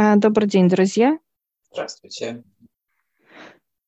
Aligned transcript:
А, 0.00 0.14
добрый 0.14 0.48
день, 0.48 0.68
друзья. 0.68 1.18
Здравствуйте. 1.72 2.44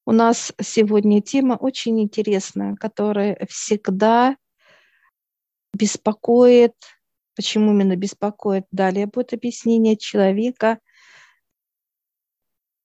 У 0.04 0.10
нас 0.10 0.52
сегодня 0.60 1.22
тема 1.22 1.54
очень 1.54 2.00
интересная, 2.00 2.74
которая 2.74 3.38
всегда 3.48 4.36
беспокоит, 5.72 6.74
почему 7.36 7.70
именно 7.70 7.94
беспокоит, 7.94 8.64
далее 8.72 9.06
будет 9.06 9.34
объяснение 9.34 9.96
человека, 9.96 10.80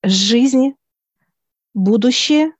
жизнь, 0.04 0.74
будущее, 1.74 2.52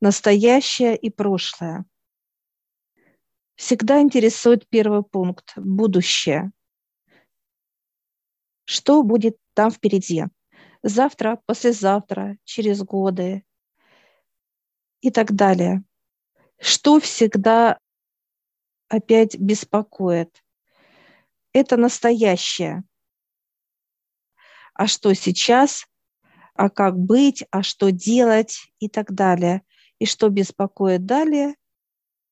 настоящее 0.00 0.96
и 0.96 1.10
прошлое. 1.10 1.84
Всегда 3.56 4.00
интересует 4.00 4.66
первый 4.70 5.02
пункт– 5.02 5.52
будущее. 5.56 6.52
Что 8.64 9.02
будет 9.02 9.36
там 9.54 9.70
впереди? 9.70 10.24
Завтра, 10.82 11.40
послезавтра, 11.46 12.36
через 12.44 12.82
годы 12.82 13.44
и 15.00 15.10
так 15.10 15.32
далее. 15.32 15.82
Что 16.58 17.00
всегда 17.00 17.78
опять 18.88 19.36
беспокоит? 19.38 20.42
Это 21.52 21.76
настоящее. 21.76 22.84
А 24.74 24.86
что 24.86 25.14
сейчас? 25.14 25.86
А 26.54 26.68
как 26.68 26.98
быть? 26.98 27.44
А 27.50 27.62
что 27.62 27.90
делать? 27.90 28.72
И 28.78 28.88
так 28.88 29.12
далее. 29.12 29.62
И 29.98 30.06
что 30.06 30.28
беспокоит 30.28 31.06
далее? 31.06 31.54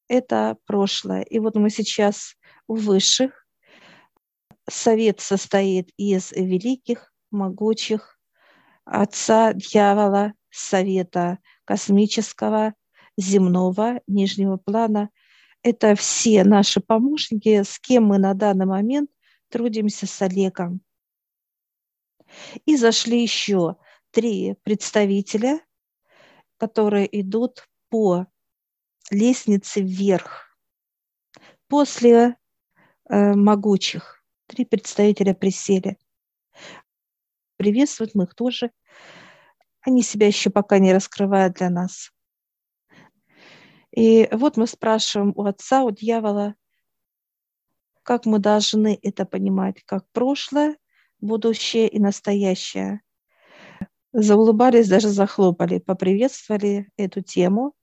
Это 0.08 0.56
прошлое. 0.66 1.22
И 1.22 1.38
вот 1.38 1.54
мы 1.54 1.70
сейчас 1.70 2.36
у 2.66 2.74
высших, 2.74 3.41
совет 4.68 5.20
состоит 5.20 5.90
из 5.96 6.32
великих, 6.32 7.12
могучих, 7.30 8.18
отца 8.84 9.52
дьявола, 9.52 10.34
совета 10.50 11.38
космического, 11.64 12.74
земного, 13.16 14.00
нижнего 14.06 14.56
плана. 14.56 15.10
Это 15.62 15.94
все 15.94 16.44
наши 16.44 16.80
помощники, 16.80 17.62
с 17.62 17.78
кем 17.78 18.06
мы 18.06 18.18
на 18.18 18.34
данный 18.34 18.66
момент 18.66 19.10
трудимся 19.48 20.06
с 20.06 20.22
Олегом. 20.22 20.80
И 22.64 22.76
зашли 22.76 23.22
еще 23.22 23.76
три 24.10 24.54
представителя, 24.62 25.60
которые 26.56 27.20
идут 27.20 27.68
по 27.88 28.26
лестнице 29.10 29.82
вверх 29.82 30.56
после 31.68 32.36
э, 33.08 33.34
могучих 33.34 34.21
три 34.52 34.66
представителя 34.66 35.32
присели. 35.32 35.96
Приветствовать 37.56 38.14
мы 38.14 38.24
их 38.24 38.34
тоже. 38.34 38.70
Они 39.80 40.02
себя 40.02 40.26
еще 40.26 40.50
пока 40.50 40.78
не 40.78 40.92
раскрывают 40.92 41.54
для 41.54 41.70
нас. 41.70 42.12
И 43.96 44.28
вот 44.30 44.58
мы 44.58 44.66
спрашиваем 44.66 45.32
у 45.36 45.44
отца, 45.46 45.84
у 45.84 45.90
дьявола, 45.90 46.54
как 48.02 48.26
мы 48.26 48.40
должны 48.40 48.98
это 49.02 49.24
понимать, 49.24 49.82
как 49.84 50.06
прошлое, 50.12 50.76
будущее 51.20 51.88
и 51.88 51.98
настоящее. 51.98 53.00
Заулыбались, 54.12 54.88
даже 54.88 55.08
захлопали, 55.08 55.78
поприветствовали 55.78 56.90
эту 56.98 57.22
тему. 57.22 57.74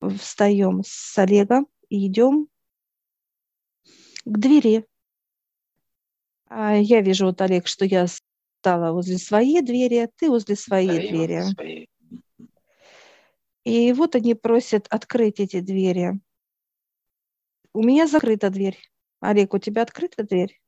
Встаем 0.00 0.82
с 0.86 1.18
Олегом 1.18 1.66
и 1.88 2.06
идем 2.06 2.46
к 4.24 4.38
двери. 4.38 4.86
А 6.48 6.76
я 6.76 7.00
вижу, 7.00 7.26
вот, 7.26 7.40
Олег, 7.40 7.66
что 7.66 7.84
я 7.84 8.06
стала 8.06 8.92
возле 8.92 9.18
своей 9.18 9.62
двери, 9.62 10.08
ты 10.16 10.28
возле 10.28 10.56
своей 10.56 11.02
да, 11.02 11.08
двери. 11.08 11.36
Возле 11.36 11.54
своей. 11.54 11.90
И 13.64 13.92
вот 13.92 14.14
они 14.14 14.34
просят 14.34 14.86
открыть 14.90 15.40
эти 15.40 15.60
двери. 15.60 16.20
У 17.72 17.82
меня 17.82 18.06
закрыта 18.06 18.48
дверь. 18.48 18.78
Олег, 19.20 19.54
у 19.54 19.58
тебя 19.58 19.82
открыта 19.82 20.22
дверь? 20.22 20.60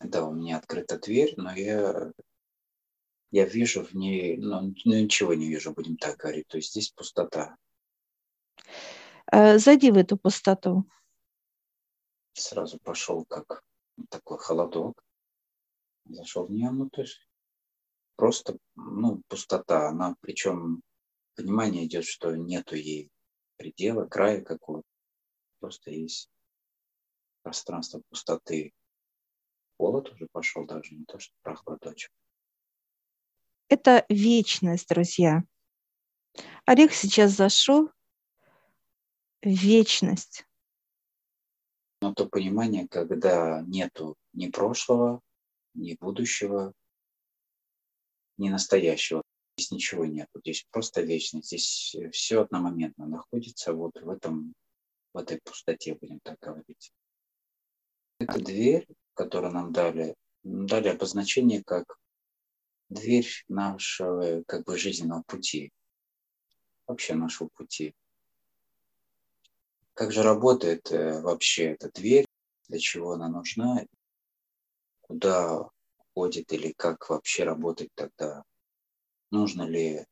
Да, 0.00 0.26
у 0.26 0.34
меня 0.34 0.56
открыта 0.56 0.98
дверь, 0.98 1.34
но 1.36 1.54
я, 1.54 2.10
я 3.30 3.44
вижу 3.44 3.84
в 3.84 3.94
ней, 3.94 4.36
ну, 4.36 4.74
ну 4.84 4.94
ничего 5.00 5.34
не 5.34 5.48
вижу, 5.48 5.72
будем 5.72 5.96
так 5.96 6.16
говорить. 6.16 6.48
То 6.48 6.56
есть 6.56 6.70
здесь 6.70 6.90
пустота. 6.90 7.56
Э, 9.30 9.58
зайди 9.58 9.92
в 9.92 9.96
эту 9.96 10.16
пустоту 10.16 10.88
сразу 12.34 12.78
пошел 12.78 13.24
как 13.24 13.62
такой 14.08 14.38
холодок. 14.38 15.02
Зашел 16.04 16.46
в 16.46 16.50
нее, 16.50 16.70
ну 16.70 16.88
то 16.90 17.02
есть 17.02 17.28
просто 18.16 18.56
ну, 18.74 19.22
пустота. 19.28 19.88
Она 19.88 20.16
причем 20.20 20.82
понимание 21.36 21.86
идет, 21.86 22.04
что 22.04 22.34
нету 22.34 22.76
ей 22.76 23.10
предела, 23.56 24.06
края 24.06 24.42
какого-то. 24.42 24.86
Просто 25.60 25.90
есть 25.90 26.28
пространство 27.42 28.02
пустоты. 28.08 28.72
Холод 29.76 30.10
уже 30.10 30.26
пошел 30.30 30.66
даже, 30.66 30.94
не 30.94 31.04
то 31.04 31.18
что 31.18 31.34
прохладочек. 31.42 32.12
Это 33.68 34.04
вечность, 34.08 34.88
друзья. 34.88 35.44
Орех 36.66 36.94
сейчас 36.94 37.32
зашел 37.32 37.90
вечность 39.42 40.46
но 42.02 42.12
то 42.12 42.26
понимание, 42.26 42.88
когда 42.88 43.62
нету 43.62 44.16
ни 44.32 44.48
прошлого, 44.48 45.20
ни 45.74 45.96
будущего, 46.00 46.72
ни 48.38 48.48
настоящего. 48.48 49.22
Здесь 49.56 49.70
ничего 49.70 50.04
нет. 50.04 50.28
Здесь 50.34 50.66
просто 50.72 51.02
вечность. 51.02 51.46
Здесь 51.46 51.94
все 52.10 52.42
одномоментно 52.42 53.06
находится 53.06 53.72
вот 53.72 53.92
в 54.00 54.10
этом, 54.10 54.52
в 55.14 55.18
этой 55.18 55.38
пустоте, 55.44 55.94
будем 55.94 56.18
так 56.24 56.40
говорить. 56.40 56.92
Эта 58.18 58.40
дверь, 58.40 58.88
которую 59.14 59.52
нам 59.52 59.72
дали, 59.72 60.16
дали 60.42 60.88
обозначение 60.88 61.62
как 61.62 61.84
дверь 62.88 63.30
нашего 63.46 64.42
как 64.48 64.64
бы 64.64 64.76
жизненного 64.76 65.22
пути, 65.22 65.70
вообще 66.88 67.14
нашего 67.14 67.48
пути. 67.54 67.94
Как 70.02 70.10
же 70.10 70.24
работает 70.24 70.90
э, 70.90 71.20
вообще 71.20 71.74
эта 71.74 71.88
дверь, 71.92 72.26
для 72.66 72.80
чего 72.80 73.12
она 73.12 73.28
нужна, 73.28 73.84
куда 75.00 75.70
ходит 76.12 76.52
или 76.52 76.72
как 76.76 77.08
вообще 77.08 77.44
работать 77.44 77.90
тогда? 77.94 78.42
Нужно 79.30 79.62
ли 79.62 80.04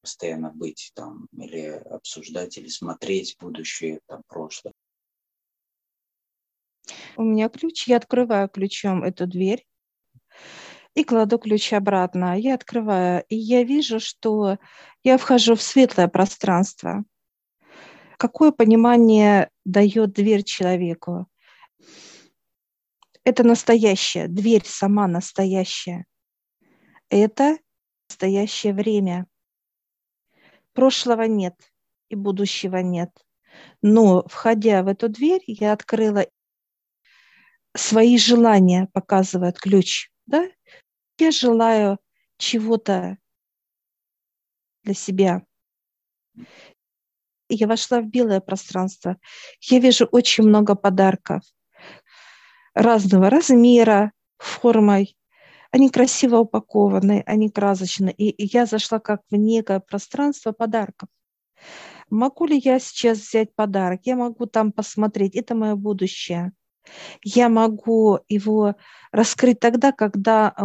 постоянно 0.00 0.52
быть 0.52 0.90
там 0.94 1.26
или 1.32 1.66
обсуждать, 1.66 2.56
или 2.56 2.68
смотреть 2.68 3.36
будущее, 3.38 4.00
там, 4.06 4.22
прошлое? 4.26 4.72
У 7.18 7.24
меня 7.24 7.50
ключ, 7.50 7.86
я 7.86 7.98
открываю 7.98 8.48
ключом 8.48 9.04
эту 9.04 9.26
дверь 9.26 9.66
и 10.94 11.04
кладу 11.04 11.38
ключ 11.38 11.74
обратно. 11.74 12.40
Я 12.40 12.54
открываю, 12.54 13.22
и 13.28 13.36
я 13.36 13.64
вижу, 13.64 14.00
что 14.00 14.56
я 15.02 15.18
вхожу 15.18 15.56
в 15.56 15.60
светлое 15.60 16.08
пространство. 16.08 17.04
Какое 18.18 18.52
понимание 18.52 19.50
дает 19.64 20.12
дверь 20.12 20.44
человеку? 20.44 21.26
Это 23.24 23.42
настоящее, 23.42 24.28
дверь 24.28 24.64
сама 24.64 25.06
настоящая. 25.08 26.06
Это 27.08 27.58
настоящее 28.08 28.74
время. 28.74 29.26
Прошлого 30.72 31.22
нет 31.22 31.54
и 32.08 32.16
будущего 32.16 32.76
нет. 32.78 33.10
Но, 33.82 34.24
входя 34.26 34.82
в 34.82 34.88
эту 34.88 35.08
дверь, 35.08 35.42
я 35.46 35.72
открыла 35.72 36.26
свои 37.76 38.18
желания, 38.18 38.88
показывает 38.92 39.58
ключ. 39.58 40.10
Да? 40.26 40.48
Я 41.18 41.30
желаю 41.30 41.98
чего-то 42.36 43.16
для 44.82 44.94
себя 44.94 45.46
я 47.48 47.66
вошла 47.66 48.00
в 48.00 48.06
белое 48.06 48.40
пространство. 48.40 49.16
Я 49.60 49.78
вижу 49.78 50.06
очень 50.06 50.44
много 50.44 50.74
подарков 50.74 51.42
разного 52.74 53.30
размера, 53.30 54.12
формой. 54.38 55.16
Они 55.70 55.90
красиво 55.90 56.38
упакованы, 56.38 57.22
они 57.26 57.50
красочны. 57.50 58.10
И, 58.16 58.34
я 58.44 58.66
зашла 58.66 58.98
как 59.00 59.22
в 59.30 59.36
некое 59.36 59.80
пространство 59.80 60.52
подарков. 60.52 61.08
Могу 62.10 62.46
ли 62.46 62.60
я 62.62 62.78
сейчас 62.78 63.18
взять 63.18 63.54
подарок? 63.54 64.00
Я 64.04 64.16
могу 64.16 64.46
там 64.46 64.72
посмотреть. 64.72 65.34
Это 65.34 65.54
мое 65.54 65.74
будущее. 65.74 66.52
Я 67.22 67.48
могу 67.48 68.20
его 68.28 68.76
раскрыть 69.10 69.58
тогда, 69.58 69.90
когда 69.90 70.54
э, 70.56 70.62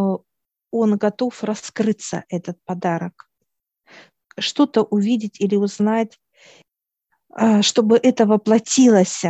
он 0.71 0.97
готов 0.97 1.43
раскрыться, 1.43 2.25
этот 2.29 2.57
подарок. 2.65 3.29
Что-то 4.37 4.83
увидеть 4.83 5.39
или 5.39 5.55
узнать 5.55 6.19
чтобы 7.61 7.97
это 7.97 8.25
воплотилось. 8.25 9.23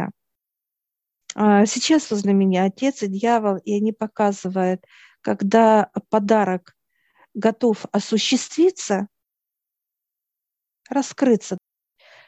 А, 1.36 1.66
сейчас 1.66 2.10
возле 2.12 2.34
меня 2.34 2.66
отец 2.66 3.04
и 3.04 3.08
дьявол, 3.08 3.58
и 3.58 3.76
они 3.76 3.92
показывают, 3.94 4.86
когда 5.22 5.92
подарок 6.10 6.76
готов 7.34 7.86
осуществиться, 7.92 9.08
раскрыться. 10.90 11.58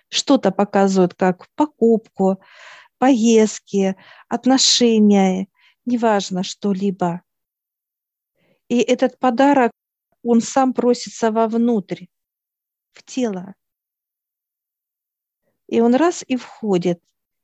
Что-то 0.10 0.52
показывают 0.52 1.14
как 1.14 1.48
покупку, 1.56 2.42
поездки, 2.98 3.96
отношения, 4.28 5.48
неважно 5.86 6.44
что-либо. 6.44 7.22
И 8.68 8.80
этот 8.80 9.18
подарок, 9.20 9.72
он 10.24 10.42
сам 10.42 10.74
просится 10.74 11.32
вовнутрь, 11.32 12.06
в 12.94 13.04
тело. 13.04 13.56
И 15.72 15.80
он 15.80 15.96
раз 15.96 16.24
и 16.28 16.36
входит. 16.36 17.00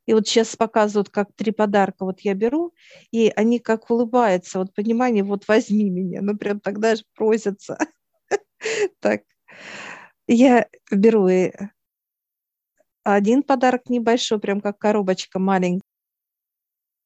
И 0.06 0.14
вот 0.14 0.28
сейчас 0.28 0.56
показывают, 0.56 1.10
как 1.10 1.34
три 1.34 1.52
подарка 1.52 2.04
вот 2.04 2.20
я 2.22 2.34
беру, 2.34 2.74
и 3.12 3.32
они 3.36 3.60
как 3.60 3.90
улыбаются, 3.90 4.60
вот 4.60 4.74
понимание, 4.74 5.24
вот 5.24 5.48
возьми 5.48 5.90
меня, 5.90 6.22
ну 6.22 6.38
прям 6.38 6.60
тогда 6.60 6.96
же 6.96 7.04
просятся. 7.16 7.78
Так, 9.00 9.22
я 10.28 10.68
беру 10.92 11.28
и 11.28 11.52
один 13.04 13.44
подарок 13.44 13.90
небольшой, 13.90 14.40
прям 14.40 14.60
как 14.60 14.78
коробочка 14.78 15.40
маленькая, 15.40 15.84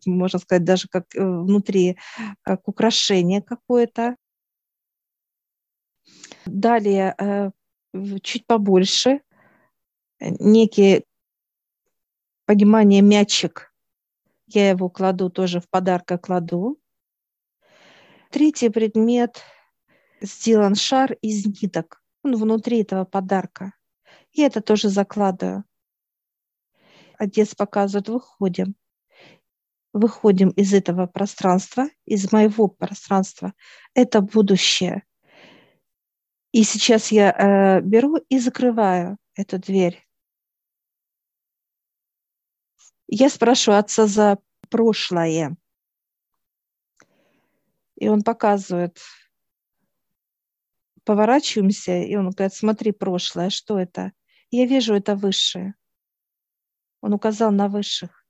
можно 0.05 0.39
сказать, 0.39 0.63
даже 0.63 0.87
как 0.87 1.13
э, 1.15 1.19
внутри, 1.19 1.97
как 2.41 2.67
украшение 2.67 3.41
какое-то. 3.43 4.15
Далее 6.45 7.13
э, 7.19 7.51
чуть 8.23 8.47
побольше, 8.47 9.21
некий 10.19 11.03
понимание 12.51 13.01
мячик. 13.01 13.73
Я 14.45 14.71
его 14.71 14.89
кладу 14.89 15.29
тоже 15.29 15.61
в 15.61 15.69
подарка 15.69 16.17
кладу. 16.17 16.77
Третий 18.29 18.67
предмет 18.67 19.41
сделан 20.19 20.75
шар 20.75 21.13
из 21.21 21.45
ниток. 21.45 22.03
Он 22.23 22.35
внутри 22.35 22.81
этого 22.81 23.05
подарка. 23.05 23.71
И 24.33 24.41
это 24.41 24.59
тоже 24.59 24.89
закладываю. 24.89 25.63
Отец 27.17 27.55
показывает, 27.55 28.09
выходим. 28.09 28.75
Выходим 29.93 30.49
из 30.49 30.73
этого 30.73 31.07
пространства, 31.07 31.85
из 32.05 32.33
моего 32.33 32.67
пространства. 32.67 33.53
Это 33.93 34.19
будущее. 34.19 35.03
И 36.51 36.63
сейчас 36.63 37.13
я 37.13 37.31
э, 37.31 37.79
беру 37.79 38.17
и 38.17 38.39
закрываю 38.39 39.17
эту 39.35 39.57
дверь. 39.57 40.05
Я 43.13 43.29
спрашиваю 43.29 43.77
отца 43.79 44.07
за 44.07 44.37
прошлое. 44.69 45.57
И 47.97 48.07
он 48.07 48.23
показывает, 48.23 48.99
поворачиваемся, 51.03 51.97
и 51.97 52.15
он 52.15 52.29
говорит, 52.29 52.53
смотри, 52.53 52.93
прошлое, 52.93 53.49
что 53.49 53.77
это? 53.77 54.13
Я 54.49 54.65
вижу 54.65 54.95
это 54.95 55.17
высшее. 55.17 55.75
Он 57.01 57.13
указал 57.13 57.51
на 57.51 57.67
высших, 57.67 58.25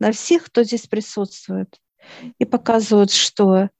на 0.00 0.10
всех, 0.10 0.46
кто 0.46 0.64
здесь 0.64 0.88
присутствует. 0.88 1.80
И 2.40 2.44
показывают, 2.44 3.12
что 3.12 3.70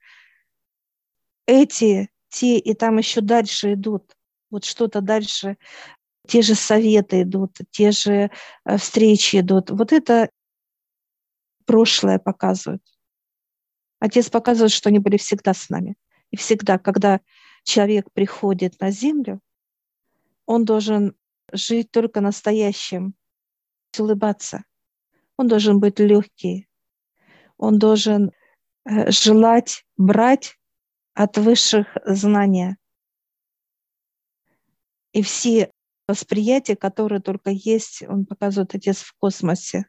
эти, 1.46 2.10
те 2.28 2.58
и 2.58 2.74
там 2.74 2.98
еще 2.98 3.20
дальше 3.20 3.72
идут. 3.72 4.16
Вот 4.50 4.64
что-то 4.64 5.00
дальше 5.00 5.56
те 6.26 6.42
же 6.42 6.54
советы 6.54 7.22
идут, 7.22 7.58
те 7.70 7.90
же 7.90 8.30
э, 8.64 8.76
встречи 8.76 9.36
идут. 9.36 9.70
Вот 9.70 9.92
это 9.92 10.30
прошлое 11.66 12.18
показывает. 12.18 12.82
Отец 13.98 14.30
показывает, 14.30 14.72
что 14.72 14.88
они 14.88 14.98
были 14.98 15.16
всегда 15.16 15.54
с 15.54 15.68
нами. 15.68 15.96
И 16.30 16.36
всегда, 16.36 16.78
когда 16.78 17.20
человек 17.64 18.06
приходит 18.12 18.80
на 18.80 18.90
землю, 18.90 19.40
он 20.46 20.64
должен 20.64 21.14
жить 21.52 21.90
только 21.90 22.20
настоящим, 22.20 23.14
улыбаться. 23.98 24.64
Он 25.36 25.48
должен 25.48 25.80
быть 25.80 25.98
легкий. 25.98 26.68
Он 27.58 27.78
должен 27.78 28.32
э, 28.84 29.10
желать 29.10 29.84
брать 29.96 30.58
от 31.14 31.36
высших 31.36 31.96
знания. 32.04 32.76
И 35.12 35.22
все 35.22 35.70
восприятие, 36.12 36.76
которое 36.76 37.20
только 37.20 37.50
есть, 37.50 38.02
он 38.08 38.26
показывает 38.26 38.74
Отец 38.74 38.98
в 38.98 39.14
космосе. 39.14 39.86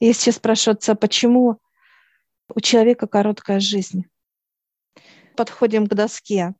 Я 0.00 0.12
сейчас 0.12 0.36
спрашиваю 0.36 0.76
отца, 0.76 0.94
почему 0.94 1.60
у 2.54 2.60
человека 2.60 3.06
короткая 3.06 3.60
жизнь? 3.60 4.06
Подходим 5.36 5.86
к 5.86 5.94
доске. 5.94 6.54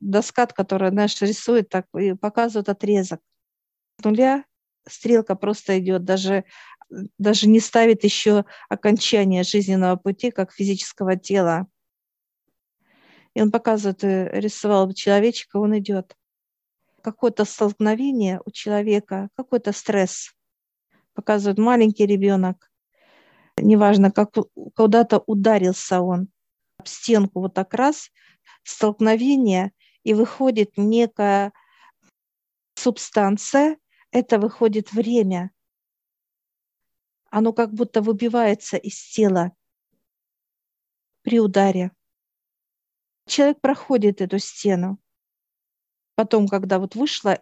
Доска, 0.00 0.46
которая, 0.46 0.90
знаешь, 0.90 1.20
рисует 1.20 1.68
так 1.68 1.86
и 1.98 2.14
показывает 2.14 2.68
отрезок. 2.68 3.20
С 4.00 4.04
нуля 4.04 4.44
стрелка 4.88 5.34
просто 5.34 5.78
идет, 5.78 6.04
даже, 6.04 6.44
даже 7.18 7.48
не 7.48 7.60
ставит 7.60 8.04
еще 8.04 8.44
окончание 8.68 9.42
жизненного 9.42 9.96
пути, 9.96 10.30
как 10.30 10.52
физического 10.52 11.16
тела. 11.16 11.66
И 13.34 13.42
он 13.42 13.50
показывает, 13.50 14.02
э, 14.04 14.30
рисовал 14.40 14.92
человечка, 14.92 15.58
он 15.58 15.78
идет. 15.78 16.16
Какое-то 17.02 17.44
столкновение 17.44 18.40
у 18.44 18.50
человека, 18.50 19.28
какой-то 19.36 19.72
стресс. 19.72 20.34
Показывает 21.14 21.58
маленький 21.58 22.06
ребенок. 22.06 22.70
Неважно, 23.56 24.10
как 24.10 24.34
куда-то 24.74 25.18
ударился 25.26 26.00
он 26.00 26.28
об 26.78 26.86
стенку 26.86 27.40
вот 27.40 27.54
так 27.54 27.74
раз, 27.74 28.10
столкновение, 28.62 29.72
и 30.02 30.14
выходит 30.14 30.72
некая 30.76 31.52
субстанция, 32.74 33.76
это 34.12 34.38
выходит 34.38 34.92
время. 34.92 35.50
Оно 37.30 37.52
как 37.52 37.72
будто 37.74 38.00
выбивается 38.00 38.76
из 38.76 38.96
тела 39.12 39.52
при 41.22 41.38
ударе 41.38 41.90
человек 43.30 43.60
проходит 43.60 44.20
эту 44.20 44.38
стену. 44.38 44.98
Потом, 46.20 46.48
когда 46.48 46.78
вот 46.78 46.96
вышло 46.96 47.40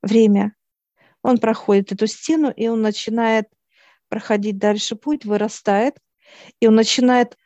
время, 0.00 0.56
он 1.20 1.36
проходит 1.36 1.92
эту 1.92 2.06
стену, 2.06 2.50
и 2.50 2.66
он 2.66 2.80
начинает 2.80 3.46
проходить 4.08 4.56
дальше 4.56 4.96
путь, 4.96 5.26
вырастает, 5.26 5.98
и 6.60 6.66
он 6.66 6.76
начинает 6.76 7.36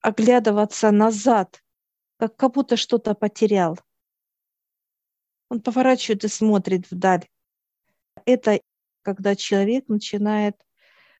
оглядываться 0.00 0.92
назад, 0.92 1.64
как, 2.16 2.36
как 2.36 2.52
будто 2.52 2.76
что-то 2.76 3.14
потерял. 3.14 3.76
Он 5.48 5.60
поворачивает 5.60 6.22
и 6.22 6.28
смотрит 6.28 6.88
вдаль. 6.88 7.26
Это 8.24 8.60
когда 9.02 9.34
человек 9.34 9.88
начинает 9.88 10.64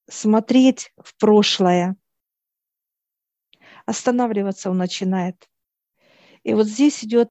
смотреть 0.09 0.93
в 0.99 1.17
прошлое. 1.17 1.97
Останавливаться 3.87 4.71
он 4.71 4.79
начинает. 4.79 5.51
И 6.45 6.55
вот 6.55 6.69
здесь 6.69 7.03
идет 7.03 7.29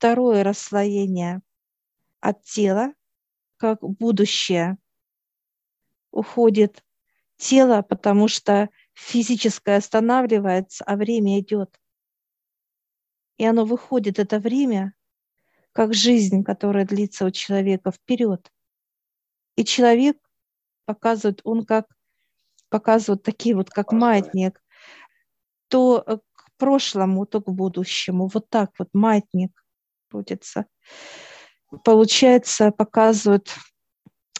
второе 0.00 0.42
расслоение 0.42 1.42
от 2.20 2.42
тела, 2.42 2.94
как 3.58 3.82
будущее. 3.82 4.78
Уходит 6.10 6.82
тело, 7.36 7.82
потому 7.82 8.26
что 8.26 8.70
физическое 8.94 9.76
останавливается, 9.76 10.84
а 10.84 10.96
время 10.96 11.38
идет. 11.38 11.78
И 13.36 13.44
оно 13.44 13.66
выходит, 13.66 14.18
это 14.18 14.38
время, 14.38 14.94
как 15.72 15.92
жизнь, 15.92 16.44
которая 16.44 16.86
длится 16.86 17.26
у 17.26 17.30
человека 17.30 17.92
вперед. 17.92 18.50
И 19.56 19.66
человек 19.66 20.16
показывает, 20.86 21.42
он 21.44 21.66
как 21.66 21.94
показывает 22.70 23.22
такие 23.22 23.54
вот, 23.54 23.68
как 23.68 23.92
маятник, 23.92 24.62
то 25.68 26.02
э, 26.06 26.16
прошлому, 26.56 27.26
то 27.26 27.42
к 27.42 27.52
будущему. 27.52 28.30
Вот 28.32 28.48
так 28.48 28.72
вот 28.78 28.88
маятник 28.94 29.59
крутится. 30.10 30.66
Получается, 31.84 32.72
показывают 32.72 33.48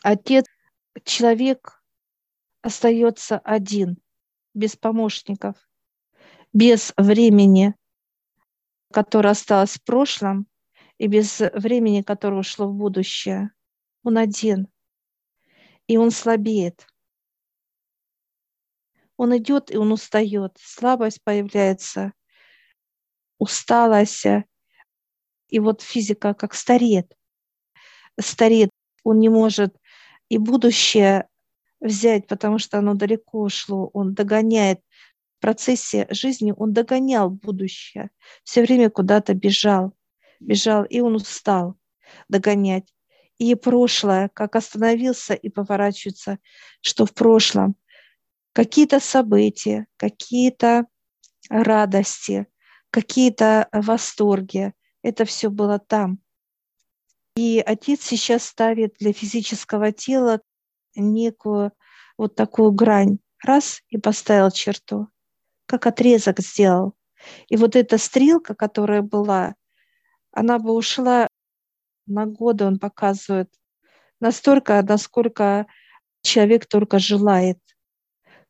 отец, 0.03 0.47
человек 1.05 1.83
остается 2.63 3.39
один, 3.39 3.99
без 4.53 4.77
помощников, 4.77 5.57
без 6.53 6.93
времени, 6.97 7.75
которое 8.93 9.31
осталось 9.31 9.75
в 9.75 9.85
прошлом, 9.85 10.47
и 10.99 11.07
без 11.07 11.41
времени, 11.55 12.03
которое 12.03 12.41
ушло 12.41 12.67
в 12.67 12.75
будущее. 12.75 13.53
Он 14.03 14.19
один, 14.19 14.69
и 15.87 15.97
он 15.97 16.11
слабеет. 16.11 16.87
Он 19.17 19.37
идет, 19.37 19.71
и 19.71 19.77
он 19.77 19.93
устает. 19.93 20.57
Слабость 20.59 21.23
появляется, 21.23 22.13
усталость. 23.39 24.27
И 25.51 25.59
вот 25.59 25.83
физика 25.83 26.35
как 26.35 26.55
стареет. 26.55 27.13
Стареет. 28.19 28.71
Он 29.05 29.19
не 29.19 29.29
может 29.29 29.77
и 30.29 30.39
будущее 30.39 31.29
взять, 31.81 32.27
потому 32.27 32.59
что 32.59 32.79
оно 32.79 32.95
далеко 32.95 33.43
ушло, 33.43 33.91
он 33.93 34.15
догоняет 34.15 34.81
в 35.39 35.41
процессе 35.41 36.07
жизни, 36.11 36.55
он 36.57 36.73
догонял 36.73 37.31
будущее, 37.31 38.11
все 38.45 38.63
время 38.63 38.91
куда-то 38.91 39.35
бежал, 39.35 39.95
бежал, 40.39 40.85
и 40.85 41.01
он 41.01 41.15
устал 41.15 41.77
догонять. 42.29 42.93
И 43.39 43.55
прошлое, 43.55 44.29
как 44.35 44.55
остановился 44.55 45.33
и 45.33 45.49
поворачивается, 45.49 46.39
что 46.83 47.07
в 47.07 47.15
прошлом 47.15 47.75
какие-то 48.53 49.01
события, 49.01 49.87
какие-то 49.97 50.85
радости, 51.49 52.47
какие-то 52.91 53.69
восторги, 53.73 54.75
это 55.03 55.25
все 55.25 55.51
было 55.51 55.79
там. 55.79 56.19
И 57.37 57.63
отец 57.65 58.03
сейчас 58.03 58.45
ставит 58.45 58.95
для 58.99 59.13
физического 59.13 59.93
тела 59.93 60.41
некую 60.95 61.73
вот 62.19 62.35
такую 62.35 62.73
грань. 62.73 63.19
Раз 63.43 63.81
и 63.89 63.97
поставил 63.97 64.51
черту, 64.51 65.09
как 65.67 65.87
отрезок 65.87 66.41
сделал. 66.41 66.95
И 67.49 67.57
вот 67.57 67.77
эта 67.77 67.97
стрелка, 67.97 68.55
которая 68.55 69.01
была, 69.01 69.55
она 70.31 70.59
бы 70.59 70.73
ушла 70.75 71.27
на 72.07 72.27
годы, 72.27 72.67
он 72.67 72.79
показывает, 72.79 73.51
настолько, 74.21 74.83
насколько 74.83 75.67
человек 76.23 76.67
только 76.67 76.99
желает, 76.99 77.59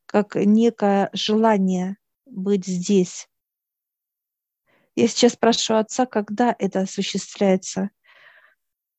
как 0.06 0.34
некое 0.34 1.10
желание 1.12 1.96
быть 2.26 2.66
здесь. 2.66 3.29
Я 5.00 5.08
сейчас 5.08 5.32
спрашиваю 5.32 5.80
отца, 5.80 6.04
когда 6.04 6.54
это 6.58 6.80
осуществляется. 6.80 7.88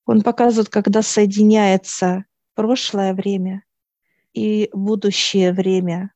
Он 0.08 0.24
показывает, 0.24 0.68
когда 0.68 1.04
соединяется 1.04 2.26
прошлое 2.56 3.14
время 3.14 3.64
и 4.34 4.72
будущее 4.74 5.54
время. 5.54 6.12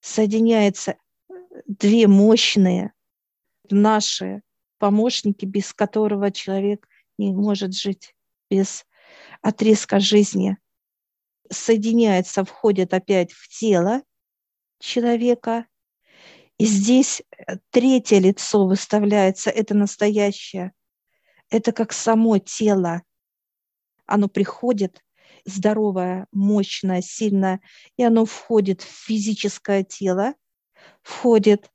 Соединяются 0.00 0.96
две 1.68 2.08
мощные 2.08 2.92
наши 3.70 4.42
помощники, 4.78 5.44
без 5.44 5.72
которого 5.72 6.32
человек 6.32 6.88
не 7.18 7.32
может 7.32 7.76
жить, 7.76 8.16
без 8.50 8.84
отрезка 9.42 10.00
жизни. 10.00 10.58
Соединяется, 11.48 12.44
входит 12.44 12.94
опять 12.94 13.30
в 13.30 13.46
тело 13.46 14.02
человека. 14.80 15.66
И 16.62 16.66
здесь 16.66 17.24
третье 17.70 18.20
лицо 18.20 18.68
выставляется, 18.68 19.50
это 19.50 19.74
настоящее. 19.74 20.72
Это 21.50 21.72
как 21.72 21.92
само 21.92 22.38
тело. 22.38 23.02
Оно 24.06 24.28
приходит 24.28 25.02
здоровое, 25.44 26.28
мощное, 26.30 27.02
сильное, 27.02 27.60
и 27.96 28.04
оно 28.04 28.26
входит 28.26 28.82
в 28.82 28.86
физическое 28.86 29.82
тело, 29.82 30.34
входит, 31.02 31.68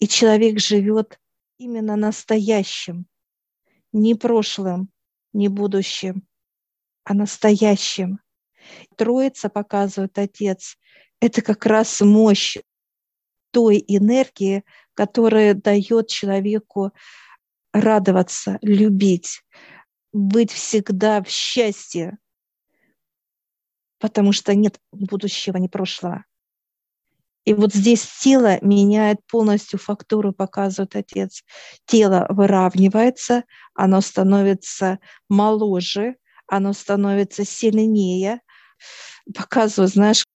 и 0.00 0.08
человек 0.08 0.58
живет 0.58 1.20
именно 1.56 1.94
настоящим, 1.94 3.06
не 3.92 4.16
прошлым, 4.16 4.90
не 5.32 5.46
будущим, 5.46 6.26
а 7.04 7.14
настоящим. 7.14 8.18
Троица 8.96 9.48
показывает 9.48 10.18
Отец. 10.18 10.76
Это 11.20 11.40
как 11.40 11.64
раз 11.66 12.00
мощь 12.00 12.56
той 13.50 13.84
энергии, 13.86 14.64
которая 14.94 15.54
дает 15.54 16.08
человеку 16.08 16.92
радоваться, 17.72 18.58
любить, 18.62 19.42
быть 20.12 20.52
всегда 20.52 21.22
в 21.22 21.28
счастье, 21.28 22.18
потому 23.98 24.32
что 24.32 24.54
нет 24.54 24.80
будущего, 24.92 25.56
ни 25.56 25.68
прошлого. 25.68 26.24
И 27.44 27.54
вот 27.54 27.72
здесь 27.72 28.04
тело 28.20 28.58
меняет 28.60 29.20
полностью 29.26 29.78
фактуру, 29.78 30.32
показывает 30.34 30.94
отец. 30.96 31.44
Тело 31.86 32.26
выравнивается, 32.28 33.44
оно 33.74 34.02
становится 34.02 34.98
моложе, 35.30 36.16
оно 36.46 36.74
становится 36.74 37.46
сильнее. 37.46 38.42
Показывает, 39.34 39.92
знаешь, 39.92 40.26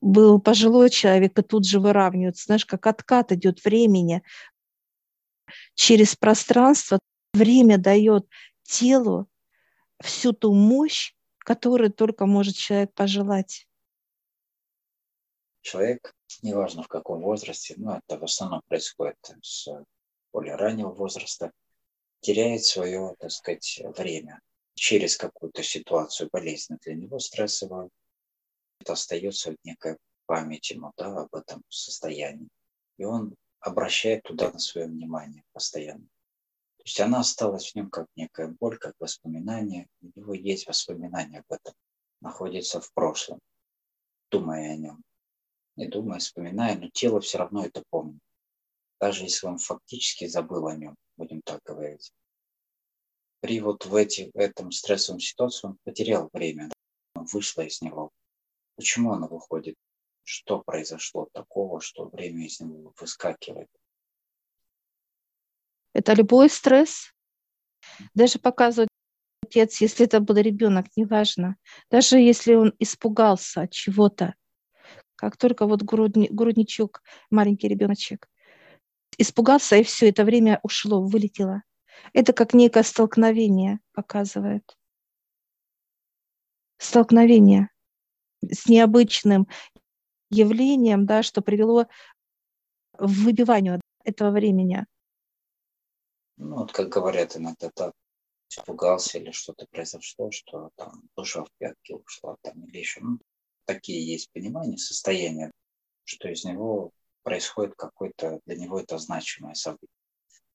был 0.00 0.40
пожилой 0.40 0.90
человек, 0.90 1.38
и 1.38 1.42
тут 1.42 1.66
же 1.66 1.80
выравнивается, 1.80 2.44
знаешь, 2.44 2.66
как 2.66 2.86
откат 2.86 3.32
идет 3.32 3.64
времени 3.64 4.22
через 5.74 6.16
пространство. 6.16 6.98
Время 7.34 7.78
дает 7.78 8.26
телу 8.62 9.28
всю 10.00 10.32
ту 10.32 10.54
мощь, 10.54 11.14
которую 11.38 11.92
только 11.92 12.26
может 12.26 12.56
человек 12.56 12.92
пожелать. 12.94 13.66
Человек, 15.60 16.14
неважно 16.42 16.82
в 16.82 16.88
каком 16.88 17.20
возрасте, 17.20 17.74
но 17.76 17.98
это 17.98 18.18
в 18.18 18.24
основном 18.24 18.62
происходит 18.66 19.18
с 19.42 19.68
более 20.32 20.56
раннего 20.56 20.90
возраста, 20.90 21.52
теряет 22.20 22.64
свое, 22.64 23.14
так 23.18 23.30
сказать, 23.30 23.80
время 23.96 24.40
через 24.74 25.16
какую-то 25.16 25.62
ситуацию 25.62 26.30
болезненную 26.32 26.80
для 26.84 26.94
него, 26.94 27.18
стрессовую. 27.18 27.90
Это 28.88 28.94
остается 28.94 29.54
некая 29.64 29.98
память 30.24 30.70
ему 30.70 30.92
да, 30.96 31.20
об 31.20 31.34
этом 31.34 31.62
состоянии. 31.68 32.48
И 32.96 33.04
он 33.04 33.34
обращает 33.60 34.22
туда 34.22 34.50
на 34.50 34.58
свое 34.58 34.86
внимание 34.86 35.44
постоянно. 35.52 36.06
То 36.78 36.84
есть 36.86 36.98
она 36.98 37.20
осталась 37.20 37.70
в 37.70 37.74
нем 37.74 37.90
как 37.90 38.06
некая 38.16 38.48
боль, 38.48 38.78
как 38.78 38.94
воспоминание. 38.98 39.88
У 40.00 40.18
него 40.18 40.32
есть 40.32 40.66
воспоминания 40.66 41.40
об 41.40 41.52
этом. 41.52 41.74
Находится 42.22 42.80
в 42.80 42.90
прошлом, 42.94 43.40
думая 44.30 44.72
о 44.72 44.76
нем. 44.76 45.02
Не 45.76 45.86
думая, 45.86 46.20
вспоминая, 46.20 46.78
но 46.78 46.88
тело 46.88 47.20
все 47.20 47.36
равно 47.36 47.66
это 47.66 47.82
помнит. 47.90 48.22
Даже 48.98 49.24
если 49.24 49.48
он 49.48 49.58
фактически 49.58 50.26
забыл 50.26 50.66
о 50.66 50.74
нем, 50.74 50.96
будем 51.18 51.42
так 51.42 51.60
говорить. 51.62 52.10
При 53.40 53.60
вот 53.60 53.84
в, 53.84 53.94
эти, 53.94 54.30
этом 54.32 54.72
стрессовом 54.72 55.20
ситуации 55.20 55.66
он 55.66 55.78
потерял 55.84 56.30
время, 56.32 56.70
он 57.14 57.26
вышло 57.26 57.60
из 57.60 57.82
него. 57.82 58.12
Почему 58.78 59.10
оно 59.10 59.26
выходит? 59.26 59.74
Что 60.22 60.60
произошло 60.60 61.28
такого, 61.32 61.80
что 61.80 62.04
время 62.04 62.46
из 62.46 62.60
него 62.60 62.94
выскакивает? 63.00 63.68
Это 65.92 66.12
любой 66.12 66.48
стресс. 66.48 67.12
Даже 68.14 68.38
показывает 68.38 68.88
отец, 69.42 69.80
если 69.80 70.06
это 70.06 70.20
был 70.20 70.36
ребенок, 70.36 70.86
неважно. 70.94 71.56
Даже 71.90 72.18
если 72.18 72.54
он 72.54 72.72
испугался 72.78 73.62
от 73.62 73.72
чего-то, 73.72 74.36
как 75.16 75.36
только 75.36 75.66
вот 75.66 75.82
грудни, 75.82 76.28
грудничок, 76.30 77.02
маленький 77.30 77.66
ребеночек, 77.66 78.28
испугался, 79.18 79.74
и 79.74 79.82
все, 79.82 80.08
это 80.08 80.24
время 80.24 80.60
ушло, 80.62 81.02
вылетело. 81.02 81.64
Это 82.12 82.32
как 82.32 82.54
некое 82.54 82.84
столкновение 82.84 83.80
показывает. 83.92 84.78
Столкновение 86.76 87.70
с 88.42 88.66
необычным 88.66 89.48
явлением, 90.30 91.06
да, 91.06 91.22
что 91.22 91.42
привело 91.42 91.84
к 91.84 93.00
выбиванию 93.00 93.80
этого 94.04 94.30
времени. 94.30 94.86
Ну, 96.36 96.58
вот 96.58 96.72
как 96.72 96.88
говорят 96.88 97.36
иногда 97.36 97.70
так, 97.74 97.92
испугался 98.50 99.18
или 99.18 99.30
что-то 99.30 99.66
произошло, 99.70 100.30
что 100.30 100.70
там 100.76 101.02
душа 101.16 101.44
в 101.44 101.48
пятки 101.58 101.92
ушла 101.92 102.36
там 102.42 102.64
или 102.64 102.78
еще. 102.78 103.00
Ну, 103.00 103.18
такие 103.64 104.06
есть 104.06 104.30
понимания, 104.32 104.78
состояния, 104.78 105.50
что 106.04 106.28
из 106.28 106.44
него 106.44 106.92
происходит 107.22 107.74
какое-то, 107.76 108.40
для 108.46 108.56
него 108.56 108.80
это 108.80 108.98
значимое 108.98 109.54
событие. 109.54 109.88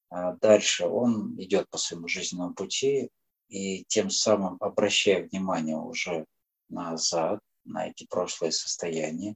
А 0.09 0.33
дальше 0.33 0.85
он 0.85 1.39
идет 1.41 1.69
по 1.69 1.77
своему 1.77 2.07
жизненному 2.07 2.53
пути 2.53 3.09
и 3.49 3.83
тем 3.85 4.09
самым 4.09 4.57
обращая 4.59 5.27
внимание 5.27 5.77
уже 5.77 6.25
назад, 6.69 7.39
на 7.65 7.87
эти 7.87 8.05
прошлые 8.05 8.51
состояния, 8.51 9.35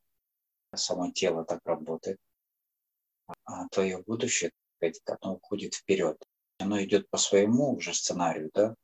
само 0.76 1.12
тело 1.12 1.46
так 1.46 1.62
работает, 1.66 2.18
а 3.46 3.68
твое 3.70 4.04
будущее, 4.06 4.52
оно 5.22 5.36
уходит 5.36 5.76
вперед 5.76 6.18
оно 6.60 6.84
идет 6.84 7.10
по 7.10 7.18
своему 7.18 7.76
уже 7.76 7.94
сценарию, 7.94 8.50
да, 8.54 8.76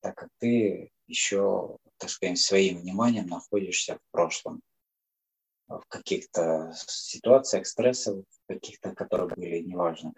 так 0.00 0.16
как 0.16 0.28
ты 0.38 0.90
еще, 1.06 1.76
так 1.98 2.10
сказать, 2.10 2.38
своим 2.38 2.78
вниманием 2.78 3.26
находишься 3.26 3.96
в 3.96 4.10
прошлом, 4.10 4.60
в 5.68 5.82
каких-то 5.88 6.74
ситуациях 6.86 7.66
стрессовых, 7.66 8.24
каких-то, 8.48 8.94
которые 8.94 9.28
были 9.28 9.58
неважно. 9.60 10.12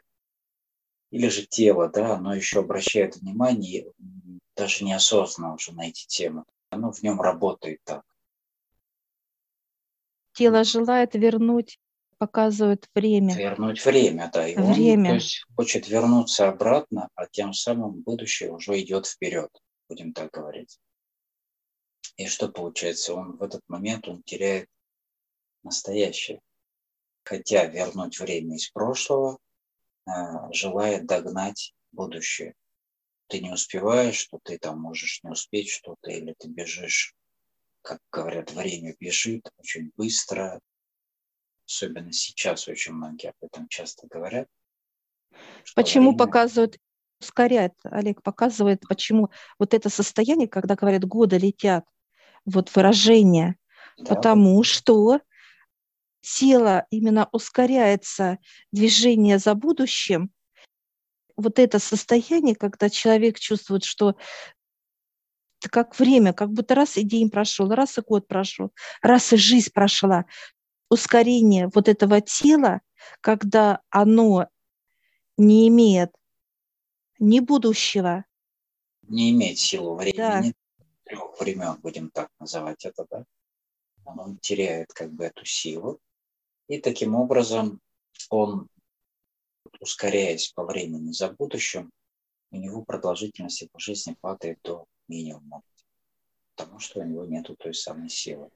Или 1.10 1.28
же 1.28 1.46
тело, 1.46 1.88
да, 1.88 2.14
оно 2.14 2.34
еще 2.34 2.60
обращает 2.60 3.16
внимание, 3.16 3.92
даже 4.56 4.84
неосознанно 4.84 5.54
уже 5.54 5.72
на 5.72 5.88
эти 5.88 6.06
темы. 6.06 6.44
Оно 6.70 6.90
в 6.90 7.02
нем 7.02 7.20
работает 7.20 7.80
так. 7.84 8.02
Тело 10.36 10.64
желает 10.64 11.14
вернуть 11.14 11.78
показывает 12.18 12.88
время. 12.94 13.34
Вернуть 13.36 13.84
время, 13.84 14.30
да. 14.32 14.46
И 14.46 14.54
время. 14.54 15.12
он 15.12 15.18
то 15.18 15.24
есть, 15.24 15.46
хочет 15.56 15.88
вернуться 15.88 16.48
обратно, 16.48 17.08
а 17.14 17.26
тем 17.26 17.52
самым 17.52 18.02
будущее 18.02 18.52
уже 18.52 18.80
идет 18.80 19.06
вперед, 19.06 19.50
будем 19.88 20.12
так 20.12 20.30
говорить. 20.30 20.78
И 22.16 22.26
что 22.26 22.48
получается? 22.48 23.14
Он 23.14 23.36
в 23.36 23.42
этот 23.42 23.62
момент 23.68 24.08
он 24.08 24.22
теряет 24.22 24.68
настоящее. 25.62 26.40
Хотя 27.24 27.64
вернуть 27.64 28.20
время 28.20 28.56
из 28.56 28.70
прошлого, 28.70 29.38
э, 30.06 30.10
желает 30.52 31.06
догнать 31.06 31.74
будущее. 31.92 32.54
Ты 33.28 33.40
не 33.40 33.52
успеваешь, 33.52 34.16
что 34.16 34.38
ты 34.42 34.58
там 34.58 34.80
можешь 34.80 35.22
не 35.22 35.30
успеть 35.30 35.70
что-то, 35.70 36.10
или 36.10 36.34
ты 36.38 36.48
бежишь, 36.48 37.14
как 37.86 38.00
говорят, 38.10 38.50
время 38.50 38.96
бежит 38.98 39.48
очень 39.58 39.92
быстро. 39.96 40.60
Особенно 41.66 42.12
сейчас 42.12 42.66
очень 42.66 42.92
многие 42.92 43.28
об 43.28 43.36
этом 43.40 43.68
часто 43.68 44.08
говорят. 44.08 44.48
Почему 45.76 46.10
время... 46.10 46.18
показывают 46.18 46.78
ускоряет, 47.20 47.72
Олег 47.84 48.22
показывает, 48.22 48.82
почему 48.88 49.30
вот 49.58 49.72
это 49.72 49.88
состояние, 49.88 50.48
когда 50.48 50.74
говорят, 50.74 51.04
годы 51.04 51.38
летят, 51.38 51.84
вот 52.44 52.74
выражение, 52.74 53.56
да. 53.96 54.14
потому 54.14 54.62
что 54.64 55.20
тело 56.20 56.86
именно 56.90 57.28
ускоряется 57.32 58.38
движение 58.72 59.38
за 59.38 59.54
будущим, 59.54 60.30
вот 61.36 61.58
это 61.58 61.78
состояние, 61.78 62.54
когда 62.56 62.90
человек 62.90 63.38
чувствует, 63.38 63.84
что 63.84 64.16
как 65.60 65.98
время, 65.98 66.32
как 66.32 66.50
будто 66.50 66.74
раз 66.74 66.96
и 66.96 67.02
день 67.02 67.30
прошел, 67.30 67.68
раз 67.70 67.98
и 67.98 68.02
год 68.02 68.28
прошел, 68.28 68.72
раз 69.02 69.32
и 69.32 69.36
жизнь 69.36 69.70
прошла. 69.72 70.26
Ускорение 70.88 71.70
вот 71.74 71.88
этого 71.88 72.20
тела, 72.20 72.80
когда 73.20 73.80
оно 73.90 74.48
не 75.36 75.68
имеет 75.68 76.10
ни 77.18 77.40
будущего. 77.40 78.24
Не 79.02 79.30
имеет 79.30 79.58
силу 79.58 79.96
времени, 79.96 80.54
да. 80.78 80.84
трех 81.04 81.40
времен, 81.40 81.78
будем 81.82 82.10
так 82.10 82.30
называть 82.38 82.84
это, 82.84 83.06
да? 83.10 83.24
Он 84.04 84.38
теряет 84.38 84.92
как 84.92 85.12
бы 85.12 85.24
эту 85.24 85.44
силу. 85.44 86.00
И 86.68 86.80
таким 86.80 87.14
образом 87.14 87.80
он, 88.30 88.68
ускоряясь 89.80 90.52
по 90.52 90.64
времени 90.64 91.12
за 91.12 91.30
будущим, 91.30 91.92
у 92.50 92.56
него 92.56 92.84
продолжительность 92.84 93.62
его 93.62 93.78
жизни 93.78 94.16
падает 94.20 94.58
до 94.62 94.86
минимума, 95.08 95.62
потому 96.54 96.78
что 96.78 97.00
у 97.00 97.04
него 97.04 97.24
нет 97.24 97.48
той 97.58 97.74
самой 97.74 98.08
силы. 98.08 98.50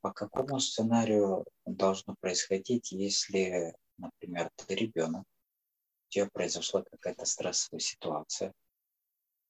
По 0.00 0.12
какому 0.12 0.58
сценарию 0.60 1.44
должно 1.66 2.14
происходить, 2.20 2.92
если, 2.92 3.74
например, 3.98 4.50
ты 4.56 4.74
ребенок, 4.74 5.22
у 5.22 6.10
тебя 6.10 6.28
произошла 6.32 6.82
какая-то 6.82 7.26
стрессовая 7.26 7.80
ситуация, 7.80 8.52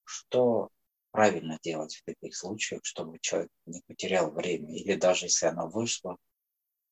что 0.04 0.70
правильно 1.12 1.58
делать 1.62 1.94
в 1.94 2.04
таких 2.04 2.36
случаях, 2.36 2.80
чтобы 2.84 3.18
человек 3.20 3.50
не 3.66 3.80
потерял 3.86 4.30
время, 4.30 4.74
или 4.74 4.94
даже 4.96 5.26
если 5.26 5.46
оно 5.46 5.68
вышло, 5.68 6.16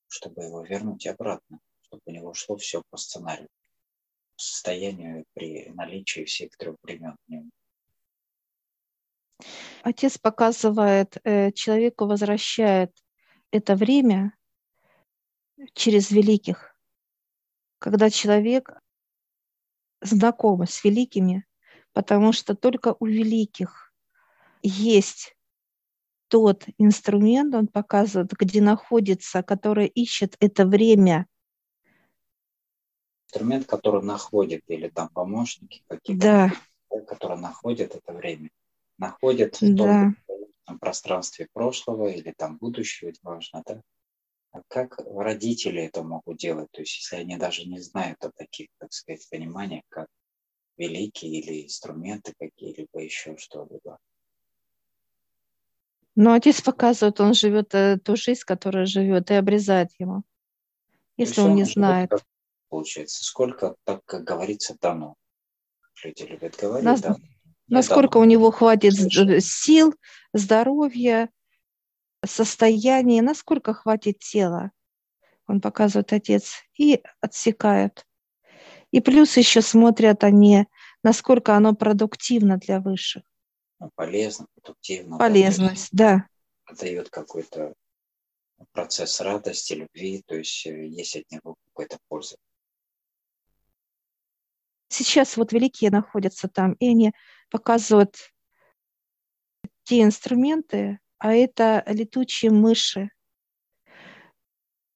чтобы 0.06 0.44
его 0.44 0.62
вернуть 0.62 1.06
обратно, 1.06 1.60
чтобы 1.82 2.02
у 2.06 2.10
него 2.10 2.34
шло 2.34 2.56
все 2.56 2.82
по 2.90 2.96
сценарию, 2.96 3.48
состоянию 4.37 5.25
при 5.34 5.68
наличии 5.70 6.25
всех 6.25 6.56
трех 6.56 6.76
времен 6.82 7.16
в 7.26 7.30
нем. 7.30 7.50
Отец 9.83 10.18
показывает, 10.18 11.16
э, 11.25 11.52
человеку 11.52 12.07
возвращает 12.07 12.92
это 13.50 13.76
время 13.76 14.35
через 15.75 16.11
великих, 16.11 16.75
когда 17.78 18.11
человек 18.11 18.73
знаком 20.00 20.66
с 20.66 20.85
великими, 20.85 21.47
потому 21.92 22.33
что 22.33 22.54
только 22.54 22.97
у 22.99 23.07
великих 23.07 23.92
есть 24.62 25.37
тот 26.28 26.66
инструмент, 26.76 27.54
он 27.54 27.66
показывает, 27.68 28.33
где 28.33 28.61
находится, 28.61 29.42
который 29.42 29.87
ищет 29.87 30.37
это 30.40 30.66
время. 30.66 31.26
Инструмент, 33.27 33.66
который 33.66 34.03
находит, 34.03 34.62
или 34.68 34.88
там 34.88 35.09
помощники 35.09 35.83
какие-то, 35.87 36.53
да. 36.90 37.01
которые 37.07 37.40
находят 37.40 37.94
это 37.94 38.12
время, 38.12 38.51
находят 38.98 39.56
в 39.56 39.76
том 39.76 40.16
да. 40.66 40.74
пространстве 40.80 41.48
прошлого 41.52 42.08
или 42.08 42.32
там 42.37 42.58
будущего, 42.58 43.12
важно, 43.22 43.62
да? 43.66 43.82
А 44.50 44.62
как 44.68 44.98
родители 45.06 45.82
это 45.82 46.02
могут 46.02 46.38
делать? 46.38 46.70
То 46.72 46.80
есть, 46.80 46.96
если 46.98 47.16
они 47.16 47.37
даже 47.37 47.66
не 47.66 47.80
знают 47.80 48.24
о 48.24 48.30
таких, 48.30 48.68
так 48.78 48.92
сказать, 48.92 49.28
пониманиях, 49.30 49.82
как 49.88 50.08
великие 50.78 51.40
или 51.40 51.64
инструменты 51.64 52.34
какие-либо, 52.38 53.00
еще 53.00 53.37
что-либо. 53.37 53.98
Но 56.14 56.32
отец 56.32 56.61
показывает, 56.61 57.20
он 57.20 57.34
живет 57.34 57.74
э, 57.74 57.98
ту 58.02 58.16
жизнь, 58.16 58.42
которая 58.44 58.87
живет, 58.87 59.30
и 59.30 59.34
обрезает 59.34 59.90
ему, 59.98 60.22
если 61.16 61.40
он, 61.40 61.50
он 61.50 61.56
не 61.56 61.64
знает. 61.64 62.11
Как, 62.11 62.24
получается, 62.68 63.24
сколько, 63.24 63.76
так 63.84 64.04
как 64.04 64.24
говорится, 64.24 64.76
дано. 64.80 65.14
Люди 66.02 66.22
любят 66.22 66.56
говорить, 66.56 66.84
Нас, 66.84 67.00
да. 67.00 67.16
Насколько 67.68 68.16
у 68.16 68.24
него 68.24 68.50
хватит 68.50 68.94
Слушай. 68.94 69.40
сил, 69.40 69.94
здоровья, 70.33 71.31
состояния, 72.24 73.22
насколько 73.22 73.74
хватит 73.74 74.18
тела. 74.18 74.72
Он 75.46 75.61
показывает 75.61 76.12
отец 76.12 76.62
и 76.78 77.02
отсекает. 77.20 78.04
И 78.90 79.00
плюс 79.00 79.37
еще 79.37 79.61
смотрят 79.61 80.24
они, 80.24 80.66
насколько 81.02 81.54
оно 81.57 81.74
продуктивно 81.74 82.57
для 82.57 82.81
высших. 82.81 83.22
Ну, 83.81 83.90
полезно, 83.94 84.46
продуктивно. 84.54 85.18
Полезность, 85.18 85.88
да. 85.92 86.26
Дает 86.78 87.11
какой-то 87.11 87.74
процесс 88.72 89.20
радости, 89.20 89.74
любви, 89.74 90.22
то 90.26 90.35
есть 90.35 90.66
э, 90.66 90.87
есть 90.87 91.16
от 91.16 91.31
него 91.31 91.57
какая-то 91.72 91.98
польза. 92.09 92.37
Сейчас 94.88 95.37
вот 95.37 95.52
великие 95.52 95.90
находятся 95.90 96.48
там, 96.48 96.72
и 96.74 96.88
они 96.88 97.12
показывают 97.50 98.16
те 99.84 100.02
инструменты, 100.02 101.00
а 101.18 101.32
это 101.32 101.82
летучие 101.87 102.50
мыши. 102.50 103.11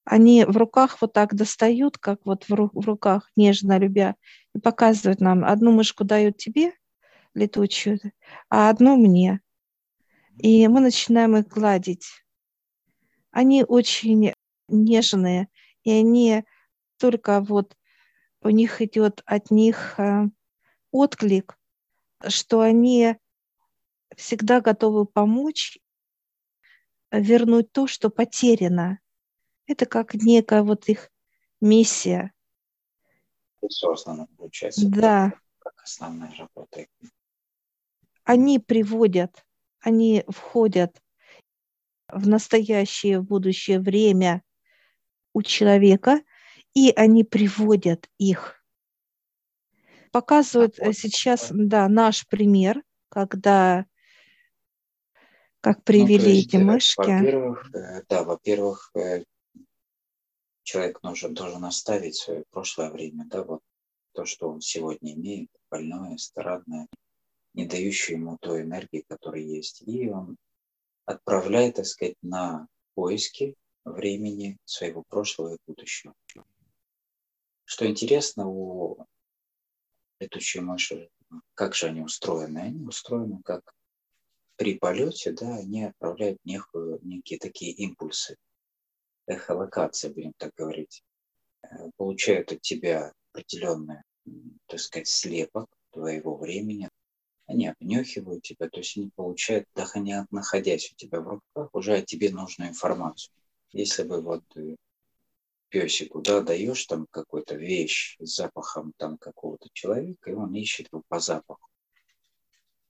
Они 0.04 0.44
в 0.44 0.56
руках 0.56 1.00
вот 1.00 1.12
так 1.12 1.34
достают, 1.34 1.98
как 1.98 2.26
вот 2.26 2.44
в, 2.44 2.50
ру- 2.52 2.70
в 2.72 2.84
руках, 2.86 3.30
нежно 3.36 3.78
любя, 3.78 4.16
и 4.54 4.58
показывают 4.58 5.20
нам, 5.20 5.44
одну 5.44 5.72
мышку 5.72 6.04
дают 6.04 6.36
тебе, 6.36 6.72
летучую, 7.34 8.00
а 8.48 8.68
одну 8.68 8.96
мне. 8.96 9.40
И 10.38 10.66
мы 10.68 10.80
начинаем 10.80 11.36
их 11.36 11.46
гладить. 11.46 12.24
Они 13.30 13.64
очень 13.64 14.34
нежные, 14.68 15.48
и 15.84 15.90
они 15.90 16.44
только 16.98 17.40
вот 17.40 17.76
у 18.42 18.50
них 18.50 18.82
идет 18.82 19.22
от 19.24 19.50
них 19.50 19.94
э, 19.98 20.26
отклик, 20.90 21.56
что 22.28 22.60
они 22.60 23.16
всегда 24.16 24.60
готовы 24.60 25.06
помочь 25.06 25.78
вернуть 27.10 27.72
то, 27.72 27.86
что 27.86 28.10
потеряно. 28.10 28.98
Это 29.66 29.86
как 29.86 30.14
некая 30.14 30.62
вот 30.62 30.88
их 30.88 31.10
миссия. 31.60 32.32
Создана, 33.68 34.26
получается. 34.36 34.88
Да. 34.88 35.32
Как 35.58 35.80
основная 35.82 36.34
работа 36.36 36.86
они 38.24 38.58
приводят, 38.58 39.44
они 39.80 40.24
входят 40.28 41.02
в 42.08 42.28
настоящее, 42.28 43.20
в 43.20 43.24
будущее 43.24 43.80
время 43.80 44.42
у 45.32 45.42
человека, 45.42 46.22
и 46.74 46.92
они 46.94 47.24
приводят 47.24 48.08
их. 48.18 48.61
Показывают 50.12 50.76
сейчас, 50.76 51.48
да, 51.50 51.88
наш 51.88 52.26
пример, 52.28 52.82
когда 53.08 53.86
как 55.60 55.84
привели 55.84 56.24
ну, 56.24 56.28
есть, 56.28 56.48
эти 56.48 56.56
э, 56.56 56.64
мышки. 56.64 56.98
Во-первых, 56.98 57.70
э, 57.74 58.02
да, 58.08 58.24
во-первых, 58.24 58.90
э, 58.94 59.24
человек 60.64 61.02
нужен, 61.02 61.34
должен 61.34 61.64
оставить 61.64 62.16
свое 62.16 62.44
прошлое 62.50 62.90
время, 62.90 63.24
да, 63.26 63.44
вот 63.44 63.60
то, 64.12 64.24
что 64.26 64.50
он 64.50 64.60
сегодня 64.60 65.14
имеет, 65.14 65.50
больное, 65.70 66.16
странное, 66.18 66.88
не 67.54 67.64
дающую 67.64 68.18
ему 68.18 68.38
той 68.38 68.62
энергии, 68.62 69.04
которая 69.08 69.42
есть. 69.42 69.82
И 69.86 70.10
он 70.10 70.36
отправляет, 71.06 71.76
так 71.76 71.86
сказать, 71.86 72.16
на 72.22 72.66
поиски 72.94 73.54
времени 73.84 74.58
своего 74.64 75.04
прошлого 75.08 75.54
и 75.54 75.58
будущего. 75.66 76.14
Что 77.64 77.86
интересно 77.86 78.48
у 78.48 79.06
летучей 80.22 80.60
мыши, 80.60 81.10
как 81.54 81.74
же 81.74 81.86
они 81.86 82.00
устроены? 82.00 82.58
Они 82.58 82.86
устроены 82.86 83.40
как 83.44 83.74
при 84.56 84.78
полете, 84.78 85.32
да, 85.32 85.56
они 85.56 85.84
отправляют 85.84 86.38
некую, 86.44 87.00
некие 87.02 87.38
такие 87.38 87.72
импульсы, 87.72 88.36
эхолокация, 89.26 90.12
будем 90.12 90.32
так 90.36 90.52
говорить, 90.56 91.02
э, 91.62 91.90
получают 91.96 92.52
от 92.52 92.60
тебя 92.60 93.12
определенный, 93.32 94.02
так 94.66 94.78
сказать, 94.80 95.08
слепок 95.08 95.68
твоего 95.90 96.36
времени, 96.36 96.88
они 97.46 97.68
обнюхивают 97.68 98.42
тебя, 98.42 98.68
то 98.68 98.78
есть 98.78 98.96
они 98.96 99.10
получают, 99.14 99.66
даже 99.74 99.98
не 99.98 100.26
находясь 100.30 100.92
у 100.92 100.94
тебя 100.94 101.20
в 101.20 101.28
руках, 101.28 101.70
уже 101.72 101.94
о 101.94 102.02
тебе 102.02 102.30
нужную 102.30 102.70
информацию. 102.70 103.34
Если 103.72 104.04
бы 104.04 104.20
вот 104.20 104.44
песику, 105.72 106.20
да, 106.20 106.42
даешь 106.42 106.84
там 106.84 107.06
какую-то 107.10 107.54
вещь 107.54 108.16
с 108.20 108.36
запахом 108.36 108.92
там 108.98 109.16
какого-то 109.16 109.68
человека, 109.72 110.30
и 110.30 110.34
он 110.34 110.54
ищет 110.54 110.88
его 110.92 111.02
по 111.08 111.18
запаху. 111.18 111.66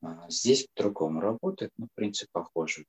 А 0.02 0.28
здесь 0.28 0.66
по-другому 0.66 1.20
работает, 1.20 1.70
но 1.78 1.86
принцип 1.94 2.28
похожий. 2.32 2.86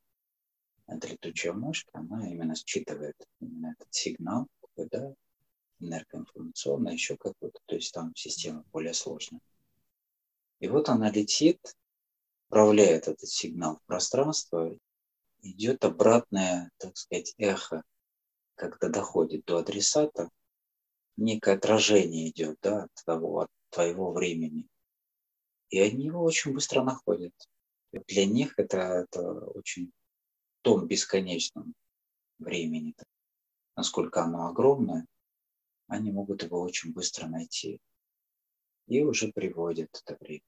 Эта 0.87 1.09
летучая 1.09 1.53
мышка, 1.53 1.91
она 1.99 2.27
именно 2.27 2.55
считывает 2.55 3.15
именно 3.39 3.75
этот 3.77 3.93
сигнал, 3.93 4.47
да, 4.75 5.13
энергоинформационный, 5.79 6.93
еще 6.93 7.15
какой-то, 7.15 7.59
то 7.67 7.75
есть 7.75 7.93
там 7.93 8.15
система 8.15 8.65
более 8.71 8.95
сложная. 8.95 9.41
И 10.59 10.67
вот 10.67 10.89
она 10.89 11.11
летит, 11.11 11.59
управляет 12.49 13.07
этот 13.07 13.29
сигнал 13.29 13.77
в 13.77 13.85
пространство, 13.85 14.75
идет 15.43 15.85
обратное, 15.85 16.71
так 16.77 16.97
сказать, 16.97 17.35
эхо 17.37 17.83
когда 18.55 18.89
доходит 18.89 19.45
до 19.45 19.57
адресата, 19.57 20.29
некое 21.17 21.55
отражение 21.55 22.29
идет 22.29 22.57
да, 22.61 22.83
от 22.83 23.05
того, 23.05 23.41
от 23.41 23.49
твоего 23.69 24.11
времени. 24.11 24.67
И 25.69 25.79
они 25.79 26.05
его 26.05 26.23
очень 26.23 26.53
быстро 26.53 26.83
находят. 26.83 27.33
Для 28.07 28.25
них 28.25 28.53
это, 28.57 28.77
это 28.77 29.21
очень 29.47 29.91
том 30.61 30.87
бесконечном 30.87 31.75
времени, 32.39 32.95
насколько 33.75 34.23
оно 34.23 34.47
огромное, 34.47 35.05
они 35.87 36.11
могут 36.11 36.43
его 36.43 36.61
очень 36.61 36.93
быстро 36.93 37.27
найти. 37.27 37.79
И 38.87 39.01
уже 39.01 39.31
приводят 39.31 39.89
это 40.03 40.17
время. 40.19 40.43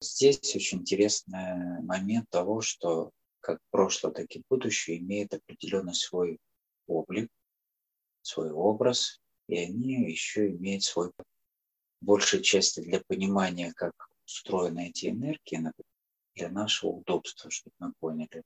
Здесь 0.00 0.54
очень 0.56 0.78
интересный 0.78 1.82
момент 1.82 2.28
того, 2.30 2.60
что 2.60 3.10
как 3.40 3.60
прошлое, 3.70 4.12
так 4.12 4.34
и 4.34 4.42
будущее 4.48 4.98
имеет 4.98 5.34
определенный 5.34 5.94
свой 5.94 6.38
облик, 6.90 7.30
свой 8.22 8.50
образ, 8.50 9.20
и 9.46 9.58
они 9.58 10.10
еще 10.10 10.50
имеют 10.50 10.82
свой 10.82 11.12
большей 12.00 12.42
части 12.42 12.80
для 12.80 13.00
понимания, 13.00 13.72
как 13.72 13.92
устроены 14.24 14.88
эти 14.88 15.06
энергии, 15.06 15.72
для 16.34 16.48
нашего 16.48 16.90
удобства, 16.90 17.50
чтобы 17.50 17.74
мы 17.78 17.92
поняли. 17.98 18.42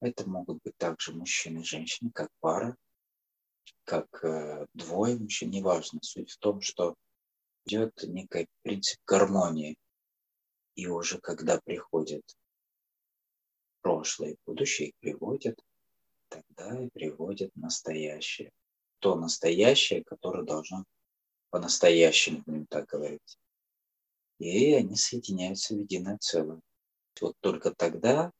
Это 0.00 0.28
могут 0.28 0.62
быть 0.62 0.76
также 0.76 1.14
мужчины 1.14 1.60
и 1.60 1.64
женщины, 1.64 2.10
как 2.12 2.28
пара, 2.40 2.76
как 3.84 4.06
э, 4.22 4.66
двое 4.74 5.16
мужчин, 5.16 5.50
неважно. 5.50 6.00
Суть 6.02 6.32
в 6.32 6.38
том, 6.38 6.60
что 6.60 6.94
идет 7.64 8.02
некий 8.02 8.46
принцип 8.62 9.00
гармонии. 9.06 9.76
И 10.74 10.86
уже 10.88 11.18
когда 11.20 11.60
приходит 11.60 12.24
прошлое 13.80 14.32
и 14.32 14.36
будущее, 14.44 14.88
их 14.88 14.94
приводят 15.00 15.58
тогда 16.42 16.82
и 16.82 16.88
приводит 16.88 17.54
настоящее. 17.56 18.50
То 19.00 19.14
настоящее, 19.14 20.02
которое 20.04 20.44
должно 20.44 20.84
по-настоящему, 21.50 22.42
будем 22.46 22.66
так 22.66 22.86
говорить. 22.86 23.38
И 24.38 24.74
они 24.74 24.96
соединяются 24.96 25.74
в 25.74 25.78
единое 25.78 26.18
целое. 26.18 26.60
Вот 27.20 27.36
только 27.40 27.72
тогда 27.72 28.32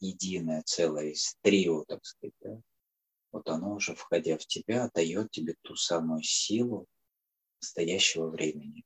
единое 0.00 0.62
целое 0.62 1.10
из 1.10 1.36
трио, 1.42 1.84
так 1.84 2.04
сказать, 2.04 2.34
да, 2.40 2.60
вот 3.30 3.48
оно 3.48 3.74
уже, 3.74 3.94
входя 3.94 4.36
в 4.38 4.46
тебя, 4.46 4.90
дает 4.94 5.30
тебе 5.30 5.54
ту 5.62 5.76
самую 5.76 6.22
силу 6.22 6.86
настоящего 7.60 8.28
времени. 8.28 8.84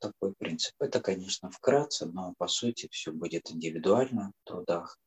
Такой 0.00 0.34
принцип. 0.34 0.74
Это, 0.80 1.00
конечно, 1.00 1.50
вкратце, 1.50 2.06
но 2.06 2.34
по 2.36 2.48
сути 2.48 2.88
все 2.90 3.12
будет 3.12 3.50
индивидуально 3.50 4.32
в 4.32 4.48
трудах. 4.48 4.98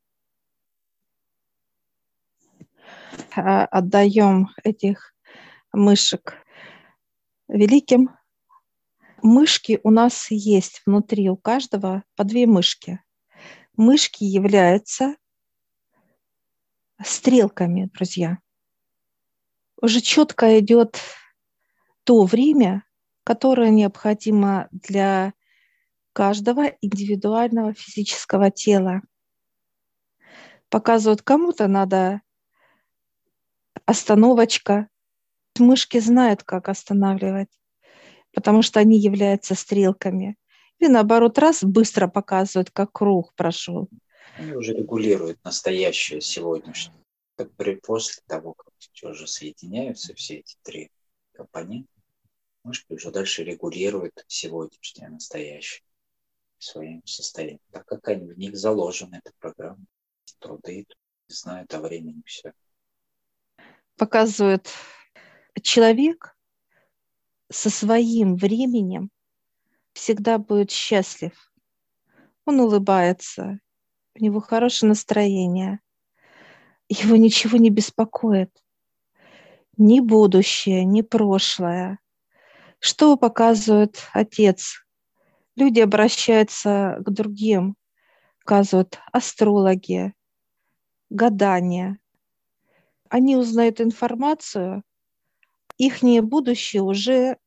А, 3.35 3.65
отдаем 3.65 4.49
этих 4.63 5.13
мышек 5.73 6.37
великим. 7.47 8.09
Мышки 9.21 9.79
у 9.83 9.91
нас 9.91 10.31
есть 10.31 10.81
внутри 10.85 11.29
у 11.29 11.37
каждого 11.37 12.03
по 12.15 12.23
две 12.23 12.47
мышки. 12.47 13.03
Мышки 13.77 14.23
являются 14.23 15.15
стрелками, 17.03 17.89
друзья. 17.93 18.39
Уже 19.81 20.01
четко 20.01 20.59
идет 20.59 20.99
то 22.03 22.25
время, 22.25 22.83
которое 23.23 23.69
необходимо 23.69 24.67
для 24.71 25.33
каждого 26.13 26.65
индивидуального 26.81 27.73
физического 27.73 28.51
тела. 28.51 29.01
Показывают, 30.69 31.21
кому-то 31.21 31.67
надо 31.67 32.21
остановочка. 33.91 34.87
Мышки 35.59 35.99
знают, 35.99 36.43
как 36.43 36.69
останавливать, 36.69 37.49
потому 38.33 38.61
что 38.61 38.79
они 38.79 38.97
являются 38.97 39.53
стрелками. 39.53 40.37
И 40.79 40.87
наоборот, 40.87 41.37
раз 41.37 41.63
быстро 41.63 42.07
показывают, 42.07 42.71
как 42.71 42.91
круг 42.91 43.33
прошел. 43.35 43.89
Они 44.37 44.53
уже 44.53 44.73
регулируют 44.73 45.43
настоящее 45.43 46.21
сегодняшнее. 46.21 46.97
Как 47.35 47.51
при, 47.55 47.75
после 47.75 48.23
того, 48.27 48.53
как 48.53 48.73
уже 49.03 49.27
соединяются 49.27 50.13
все 50.15 50.37
эти 50.37 50.55
три 50.63 50.89
компонента, 51.33 51.91
мышки 52.63 52.93
уже 52.93 53.11
дальше 53.11 53.43
регулируют 53.43 54.23
сегодняшнее 54.27 55.09
настоящее 55.09 55.83
своим 56.57 57.05
состоянием, 57.05 57.59
так 57.71 57.85
как 57.85 58.07
они 58.07 58.27
в 58.27 58.37
них 58.37 58.55
заложены, 58.55 59.21
эта 59.23 59.33
программа, 59.39 59.85
труды, 60.39 60.85
знают 61.27 61.73
о 61.73 61.81
времени 61.81 62.21
все 62.25 62.53
показывает 64.01 64.67
человек 65.61 66.35
со 67.51 67.69
своим 67.69 68.35
временем 68.35 69.11
всегда 69.93 70.39
будет 70.39 70.71
счастлив. 70.71 71.53
Он 72.45 72.61
улыбается, 72.61 73.59
у 74.15 74.23
него 74.23 74.39
хорошее 74.39 74.89
настроение, 74.89 75.81
его 76.89 77.15
ничего 77.15 77.59
не 77.59 77.69
беспокоит. 77.69 78.49
Ни 79.77 79.99
будущее, 79.99 80.83
ни 80.83 81.03
прошлое. 81.03 81.99
Что 82.79 83.15
показывает 83.17 84.07
отец? 84.13 84.83
Люди 85.55 85.79
обращаются 85.79 86.97
к 87.05 87.11
другим, 87.11 87.75
показывают 88.39 88.97
астрологи, 89.11 90.15
гадания 91.11 92.00
они 93.11 93.35
узнают 93.35 93.81
информацию, 93.81 94.83
их 95.77 96.01
будущее 96.23 96.81
уже 96.81 97.37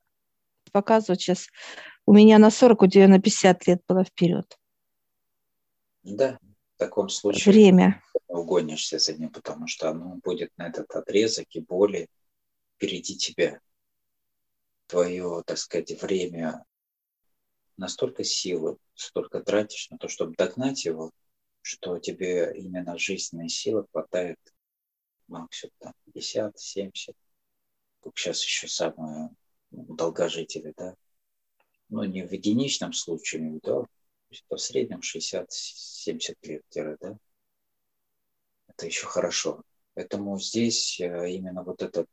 показывают 0.73 1.23
сейчас. 1.23 1.49
У 2.05 2.13
меня 2.13 2.39
на 2.39 2.51
40, 2.51 2.83
у 2.83 2.87
тебя 2.87 3.09
на 3.09 3.19
50 3.19 3.67
лет 3.67 3.83
было 3.89 4.05
вперед. 4.05 4.59
Да, 6.03 6.39
в 6.77 6.79
таком 6.79 7.09
случае 7.09 7.53
время. 7.55 8.03
угонишься 8.29 8.99
за 8.99 9.15
ним, 9.15 9.31
потому 9.31 9.67
что 9.67 9.89
оно 9.89 10.17
будет 10.23 10.51
на 10.59 10.69
этот 10.69 10.91
отрезок 10.91 11.47
и 11.53 11.61
более 11.61 12.09
впереди 12.77 13.17
тебя. 13.17 13.59
Твое, 14.87 15.43
так 15.47 15.57
сказать, 15.57 16.03
время 16.03 16.63
настолько 17.79 18.23
силы, 18.23 18.77
столько 18.95 19.41
тратишь 19.41 19.89
на 19.89 19.97
то, 19.97 20.09
чтобы 20.09 20.35
догнать 20.37 20.85
его, 20.85 21.11
что 21.63 21.99
тебе 21.99 22.53
именно 22.55 22.99
жизненной 22.99 23.49
силы 23.49 23.87
хватает 23.91 24.39
максимум 25.29 25.73
там 25.79 25.93
50, 26.07 26.59
70. 26.59 27.17
Как 28.03 28.19
сейчас 28.19 28.43
еще 28.43 28.69
самые 28.69 29.31
ну, 29.71 29.95
долгожители, 29.95 30.73
да. 30.77 30.95
Но 31.89 32.05
не 32.05 32.27
в 32.27 32.33
единичном 32.33 32.93
случае, 32.93 33.61
да, 33.63 33.85
в 34.49 34.57
среднем 34.57 35.01
60-70 35.01 36.37
лет, 36.43 36.63
да. 36.75 37.19
Это 38.69 38.87
еще 38.87 39.07
хорошо. 39.07 39.63
Поэтому 39.95 40.39
здесь 40.41 41.01
э, 41.01 41.31
именно 41.31 41.63
вот 41.63 41.83
это 41.83 42.07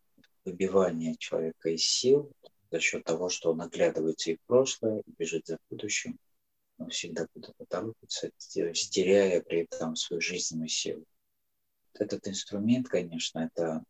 выбивание 0.45 1.15
человека 1.17 1.69
из 1.69 1.84
сил 1.84 2.32
за 2.69 2.80
счет 2.80 3.04
того, 3.04 3.30
что 3.30 3.52
он 3.52 3.62
оглядывается 3.62 4.32
и 4.32 4.36
в 4.36 4.41
прошлое, 4.45 5.00
и 5.00 5.12
бежит 5.17 5.47
за 5.47 5.58
будущим, 5.69 6.19
он 6.78 6.89
всегда 6.89 7.28
куда-то 7.34 7.65
торопится, 7.65 8.30
теряя 8.38 9.41
при 9.41 9.63
этом 9.63 9.95
свою 9.95 10.21
жизненную 10.21 10.69
силу 10.69 11.06
этот 11.99 12.27
инструмент, 12.27 12.88
конечно, 12.88 13.39
это, 13.39 13.84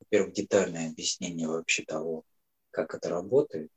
во-первых, 0.00 0.34
детальное 0.34 0.90
объяснение 0.90 1.48
вообще 1.48 1.84
того, 1.84 2.24
как 2.70 2.94
это 2.94 3.08
работает. 3.08 3.70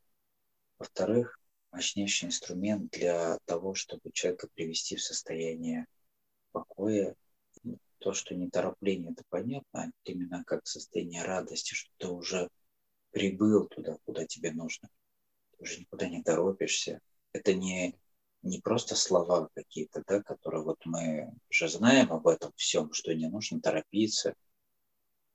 Во-вторых, 0.78 1.40
мощнейший 1.72 2.28
инструмент 2.28 2.92
для 2.92 3.38
того, 3.46 3.74
чтобы 3.74 4.12
человека 4.14 4.48
привести 4.54 4.96
в 4.96 5.04
состояние 5.04 5.86
покоя. 6.52 7.16
То, 8.00 8.14
что 8.14 8.34
неторопление, 8.34 9.12
это 9.12 9.24
понятно, 9.30 9.84
а 9.84 9.92
именно 10.06 10.44
как 10.46 10.66
состояние 10.66 11.24
радости, 11.24 11.76
что 11.76 11.92
ты 11.98 12.08
уже 12.08 12.50
прибыл 13.12 13.68
туда, 13.68 13.98
куда 14.06 14.26
тебе 14.26 14.52
нужно. 14.52 14.90
Ты 15.52 15.64
уже 15.64 15.80
никуда 15.82 16.10
не 16.10 16.24
торопишься, 16.24 17.00
Это 17.32 17.54
не, 17.54 17.96
не 18.42 18.60
просто 18.60 18.96
слова 18.96 19.50
какие-то, 19.54 20.04
да, 20.08 20.22
которые 20.22 20.64
вот 20.64 20.80
мы 20.86 21.32
же 21.50 21.68
знаем 21.70 22.12
об 22.12 22.28
этом 22.28 22.52
всем, 22.56 22.92
что 22.94 23.14
не 23.14 23.28
нужно 23.28 23.62
торопиться, 23.62 24.34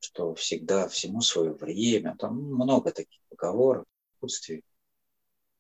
что 0.01 0.35
всегда 0.35 0.89
всему 0.89 1.21
свое 1.21 1.53
время. 1.53 2.17
Там 2.19 2.37
много 2.37 2.93
таких 2.93 3.21
поговорок, 3.29 3.87
отсутствие 4.15 4.63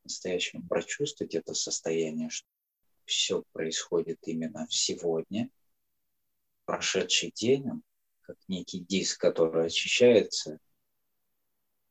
настоящему 0.05 0.67
прочувствовать 0.69 1.35
это 1.35 1.55
состояние, 1.55 2.31
что 2.31 2.47
все 3.05 3.45
происходит 3.53 4.19
именно 4.23 4.67
сегодня, 4.71 5.51
прошедший 6.65 7.33
день, 7.33 7.83
как 8.23 8.37
некий 8.49 8.81
диск, 8.81 9.21
который 9.21 9.67
очищается 9.67 10.59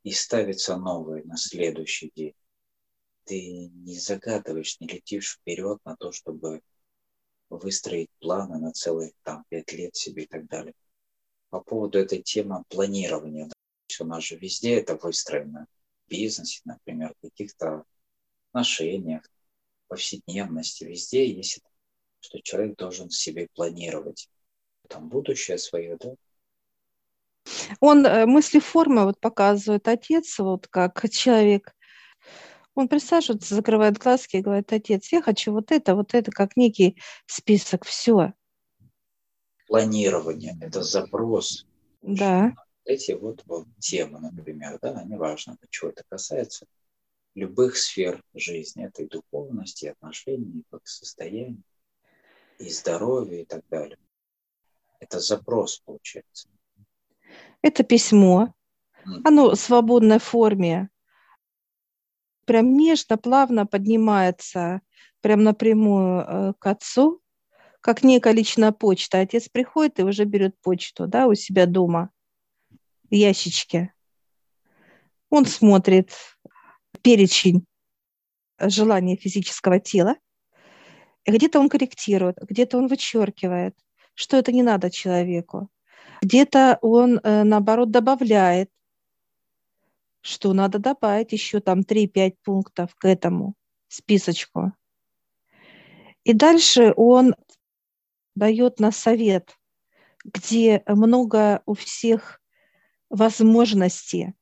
и 0.04 0.12
ставится 0.12 0.78
новый 0.78 1.24
на 1.24 1.38
следующий 1.38 2.12
день. 2.16 2.36
Ты 3.26 3.68
не 3.74 3.98
загадываешь, 3.98 4.80
не 4.80 4.88
летишь 4.88 5.34
вперед 5.34 5.80
на 5.84 5.96
то, 5.96 6.12
чтобы 6.12 6.62
выстроить 7.50 8.10
планы 8.20 8.60
на 8.60 8.72
целых 8.72 9.12
там 9.24 9.46
пять 9.50 9.72
лет 9.74 9.96
себе 9.96 10.24
и 10.24 10.28
так 10.28 10.48
далее. 10.48 10.74
По 11.50 11.60
поводу 11.60 12.00
этой 12.00 12.22
темы 12.22 12.64
планирования. 12.70 13.50
У 14.00 14.06
нас 14.06 14.24
же 14.24 14.36
везде 14.36 14.76
это 14.76 14.96
выстроено. 14.96 15.68
В 16.06 16.10
бизнесе, 16.10 16.62
например, 16.66 17.16
в 17.16 17.30
каких-то 17.30 17.86
отношениях, 18.50 19.24
повседневности. 19.88 20.84
Везде 20.84 21.32
есть, 21.32 21.62
что 22.20 22.40
человек 22.42 22.78
должен 22.78 23.10
себе 23.10 23.48
планировать 23.54 24.30
там 24.88 25.10
будущее 25.10 25.58
свое, 25.58 25.98
да, 25.98 26.16
он 27.80 28.06
э, 28.06 28.26
мысли 28.26 28.60
формы 28.60 29.06
вот 29.06 29.20
показывает 29.20 29.88
отец, 29.88 30.40
вот 30.40 30.68
как 30.68 31.10
человек. 31.10 31.75
Он 32.76 32.88
присаживается, 32.88 33.56
закрывает 33.56 33.98
глазки 33.98 34.38
и 34.38 34.42
говорит, 34.42 34.72
отец, 34.72 35.12
я 35.12 35.22
хочу 35.22 35.54
вот 35.54 35.72
это, 35.72 35.96
вот 35.96 36.14
это, 36.14 36.32
как 36.32 36.58
некий 36.58 36.98
список, 37.26 37.86
все. 37.86 38.34
Планирование– 39.68 40.58
это 40.62 40.84
запрос. 40.84 41.66
Да. 42.02 42.54
Эти 42.84 43.14
вот, 43.14 43.44
вот 43.46 43.68
темы, 43.80 44.20
например, 44.20 44.78
да, 44.82 44.92
они 44.92 45.16
важны, 45.16 45.58
чего 45.70 45.90
это 45.90 46.04
касается 46.08 46.68
любых 47.34 47.78
сфер 47.78 48.24
жизни, 48.34 48.86
это 48.86 49.04
и 49.04 49.08
духовности, 49.08 49.86
и 49.86 49.90
отношений, 49.90 50.62
и 50.62 50.78
состояния, 50.84 51.62
и 52.60 52.70
здоровья 52.70 53.42
и 53.42 53.46
так 53.46 53.64
далее. 53.70 53.98
Это 55.00 55.20
запрос, 55.20 55.82
получается. 55.86 56.50
Это 57.62 57.84
письмо. 57.84 58.54
Оно 59.24 59.52
в 59.52 59.56
свободной 59.56 60.20
форме. 60.20 60.90
Прям 62.46 62.78
нежно, 62.78 63.18
плавно 63.18 63.66
поднимается 63.66 64.82
прям 65.22 65.44
напрямую 65.44 66.22
э, 66.22 66.54
к 66.60 66.68
отцу, 66.68 67.22
как 67.82 68.04
некая 68.04 68.34
личная 68.34 68.72
почта. 68.72 69.20
Отец 69.20 69.50
приходит 69.50 70.00
и 70.00 70.04
уже 70.04 70.26
берет 70.26 70.60
почту 70.62 71.08
да, 71.08 71.28
у 71.28 71.34
себя 71.34 71.66
дома 71.66 72.12
в 73.10 73.14
ящичке. 73.14 73.94
Он 75.30 75.46
смотрит 75.46 76.12
перечень 77.02 77.66
желаний 78.60 79.18
физического 79.18 79.80
тела. 79.80 80.16
Где-то 81.26 81.60
он 81.60 81.70
корректирует, 81.70 82.38
где-то 82.42 82.78
он 82.78 82.88
вычеркивает, 82.88 83.76
что 84.14 84.38
это 84.38 84.52
не 84.52 84.62
надо 84.62 84.92
человеку. 84.92 85.70
Где-то 86.22 86.78
он, 86.82 87.20
э, 87.24 87.44
наоборот, 87.44 87.92
добавляет, 87.92 88.70
что 90.26 90.54
надо 90.54 90.80
добавить 90.80 91.34
еще 91.34 91.60
там 91.60 91.82
3-5 91.82 92.38
пунктов 92.44 92.96
к 92.96 93.06
этому 93.06 93.54
списочку. 93.88 94.74
И 96.24 96.34
дальше 96.34 96.94
он 96.96 97.36
дает 98.34 98.80
на 98.80 98.92
совет, 98.92 99.56
где 100.24 100.82
много 100.88 101.62
у 101.68 101.76
всех 101.76 102.42
возможностей, 103.12 104.34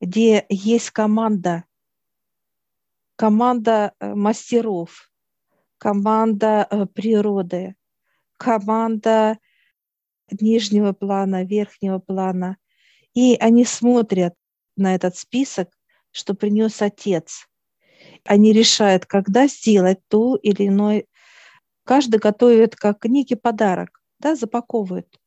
где 0.00 0.46
есть 0.48 0.92
команда, 0.92 1.64
команда 3.16 3.92
э, 3.98 4.14
мастеров, 4.14 5.10
команда 5.78 6.68
э, 6.70 6.86
природы, 6.86 7.74
команда 8.36 9.36
нижнего 10.30 10.92
плана, 10.92 11.42
верхнего 11.42 11.98
плана. 11.98 12.56
И 13.14 13.34
они 13.40 13.64
смотрят 13.64 14.34
на 14.80 14.94
этот 14.94 15.16
список, 15.16 15.68
что 16.10 16.34
принес 16.34 16.82
отец. 16.82 17.46
Они 18.24 18.52
решают, 18.52 19.06
когда 19.06 19.46
сделать 19.46 20.00
то 20.08 20.36
или 20.36 20.66
иное. 20.66 21.04
Каждый 21.84 22.18
готовит 22.18 22.76
как 22.76 23.04
некий 23.04 23.36
подарок, 23.36 24.02
да, 24.18 24.34
запаковывает. 24.34 25.20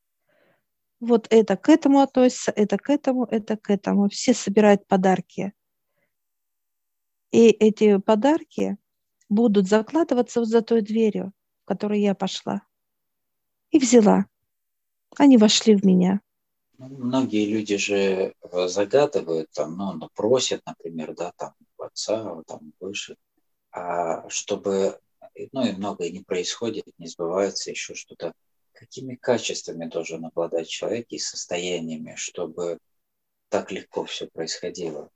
Вот 0.99 1.27
это 1.29 1.57
к 1.57 1.69
этому 1.69 1.99
относится, 1.99 2.51
это 2.55 2.77
к 2.77 2.89
этому, 2.89 3.25
это 3.25 3.57
к 3.57 3.69
этому. 3.69 4.09
Все 4.09 4.33
собирают 4.33 4.87
подарки. 4.87 5.53
И 7.31 7.49
эти 7.49 7.97
подарки 7.97 8.77
будут 9.27 9.67
закладываться 9.67 10.39
вот 10.39 10.47
за 10.47 10.61
той 10.61 10.81
дверью, 10.81 11.33
в 11.63 11.65
которую 11.65 11.99
я 11.99 12.15
пошла. 12.15 12.61
И 13.71 13.79
взяла. 13.79 14.27
Они 15.17 15.37
вошли 15.37 15.75
в 15.75 15.83
меня. 15.83 16.21
Многие 16.89 17.45
люди 17.45 17.77
же 17.77 18.33
э, 18.41 18.67
загадывают, 18.67 19.49
там, 19.51 19.77
ну, 19.77 19.93
ну, 19.93 20.09
просят, 20.13 20.61
например, 20.65 21.15
да, 21.15 21.31
там, 21.37 21.53
отца, 21.77 22.43
там, 22.47 22.73
выше, 22.79 23.15
а 23.71 24.27
чтобы, 24.29 24.99
ну, 25.51 25.65
и 25.65 25.71
многое 25.71 26.09
не 26.09 26.21
происходит, 26.21 26.87
не 26.97 27.07
сбывается, 27.07 27.71
еще 27.71 27.95
что-то. 27.95 28.33
Какими 28.73 29.15
качествами 29.15 29.85
должен 29.85 30.25
обладать 30.25 30.67
человек 30.67 31.07
и 31.09 31.19
состояниями, 31.19 32.15
чтобы 32.15 32.79
так 33.49 33.71
легко 33.71 34.03
все 34.05 34.27
происходило? 34.27 35.09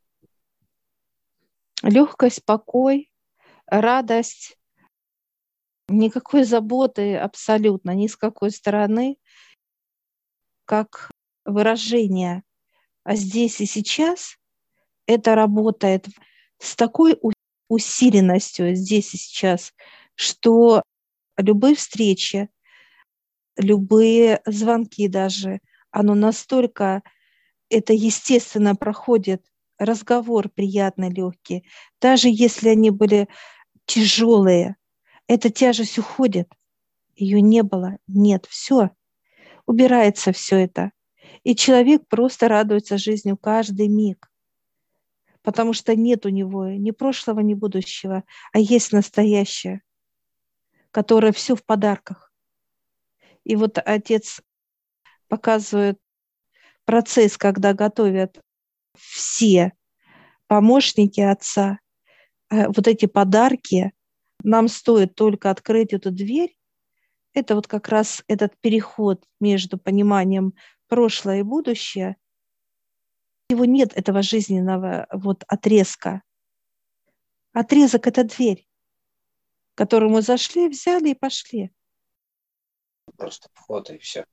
Легкость, 1.81 2.45
покой, 2.45 3.11
радость, 3.65 4.57
никакой 5.89 6.43
заботы 6.43 7.17
абсолютно 7.17 7.91
ни 7.91 8.07
с 8.07 8.15
какой 8.15 8.51
стороны 8.51 9.17
как 10.65 11.09
выражение 11.47 12.43
а 13.07 13.15
здесь 13.15 13.61
и 13.61 13.65
сейчас, 13.65 14.37
это 15.05 15.33
работает 15.33 16.07
с 16.59 16.75
такой 16.75 17.17
усиленностью 17.69 18.75
здесь 18.75 19.13
и 19.13 19.17
сейчас, 19.17 19.73
что 20.15 20.83
любые 21.37 21.75
встречи, 21.75 22.49
любые 23.55 24.41
звонки 24.45 25.07
даже, 25.07 25.61
оно 25.89 26.15
настолько, 26.15 27.01
это 27.69 27.93
естественно 27.93 28.75
проходит, 28.75 29.41
разговор 29.77 30.49
приятный, 30.49 31.09
легкий, 31.09 31.65
даже 32.01 32.27
если 32.27 32.67
они 32.67 32.89
были 32.89 33.29
тяжелые, 33.85 34.75
эта 35.27 35.49
тяжесть 35.49 35.97
уходит, 35.97 36.49
ее 37.15 37.39
не 37.39 37.63
было, 37.63 37.99
нет, 38.05 38.47
все, 38.49 38.89
убирается 39.65 40.33
все 40.33 40.57
это. 40.57 40.91
И 41.47 41.55
человек 41.55 42.05
просто 42.09 42.49
радуется 42.49 42.97
жизнью 42.97 43.37
каждый 43.37 43.87
миг, 43.87 44.29
потому 45.43 45.71
что 45.71 45.95
нет 45.95 46.25
у 46.25 46.29
него 46.29 46.67
ни 46.67 46.91
прошлого, 46.91 47.39
ни 47.39 47.53
будущего, 47.53 48.25
а 48.51 48.59
есть 48.59 48.91
настоящее, 48.91 49.81
которое 50.91 51.31
все 51.31 51.55
в 51.55 51.63
подарках. 51.63 52.33
И 53.45 53.55
вот 53.55 53.77
отец 53.77 54.41
показывает 55.29 55.97
процесс, 56.83 57.37
когда 57.37 57.73
готовят 57.73 58.41
все 58.97 59.71
помощники 60.47 61.21
отца, 61.21 61.79
э, 62.49 62.67
вот 62.67 62.89
эти 62.89 63.05
подарки, 63.05 63.93
нам 64.43 64.67
стоит 64.67 65.15
только 65.15 65.49
открыть 65.49 65.93
эту 65.93 66.11
дверь, 66.11 66.57
это 67.33 67.55
вот 67.55 67.67
как 67.67 67.87
раз 67.87 68.21
этот 68.27 68.59
переход 68.59 69.23
между 69.39 69.77
пониманием 69.77 70.53
прошлое 70.87 71.39
и 71.39 71.43
будущее. 71.43 72.17
Его 73.49 73.65
нет, 73.65 73.93
этого 73.95 74.21
жизненного 74.21 75.07
вот 75.11 75.43
отрезка. 75.47 76.21
Отрезок– 77.53 78.07
это 78.07 78.23
дверь, 78.23 78.67
которую 79.75 80.11
мы 80.11 80.21
зашли, 80.21 80.67
взяли 80.67 81.09
и 81.09 81.15
пошли. 81.15 81.71
Просто 83.15 83.49
вход 83.53 83.89
и 83.89 83.97
все. 83.97 84.25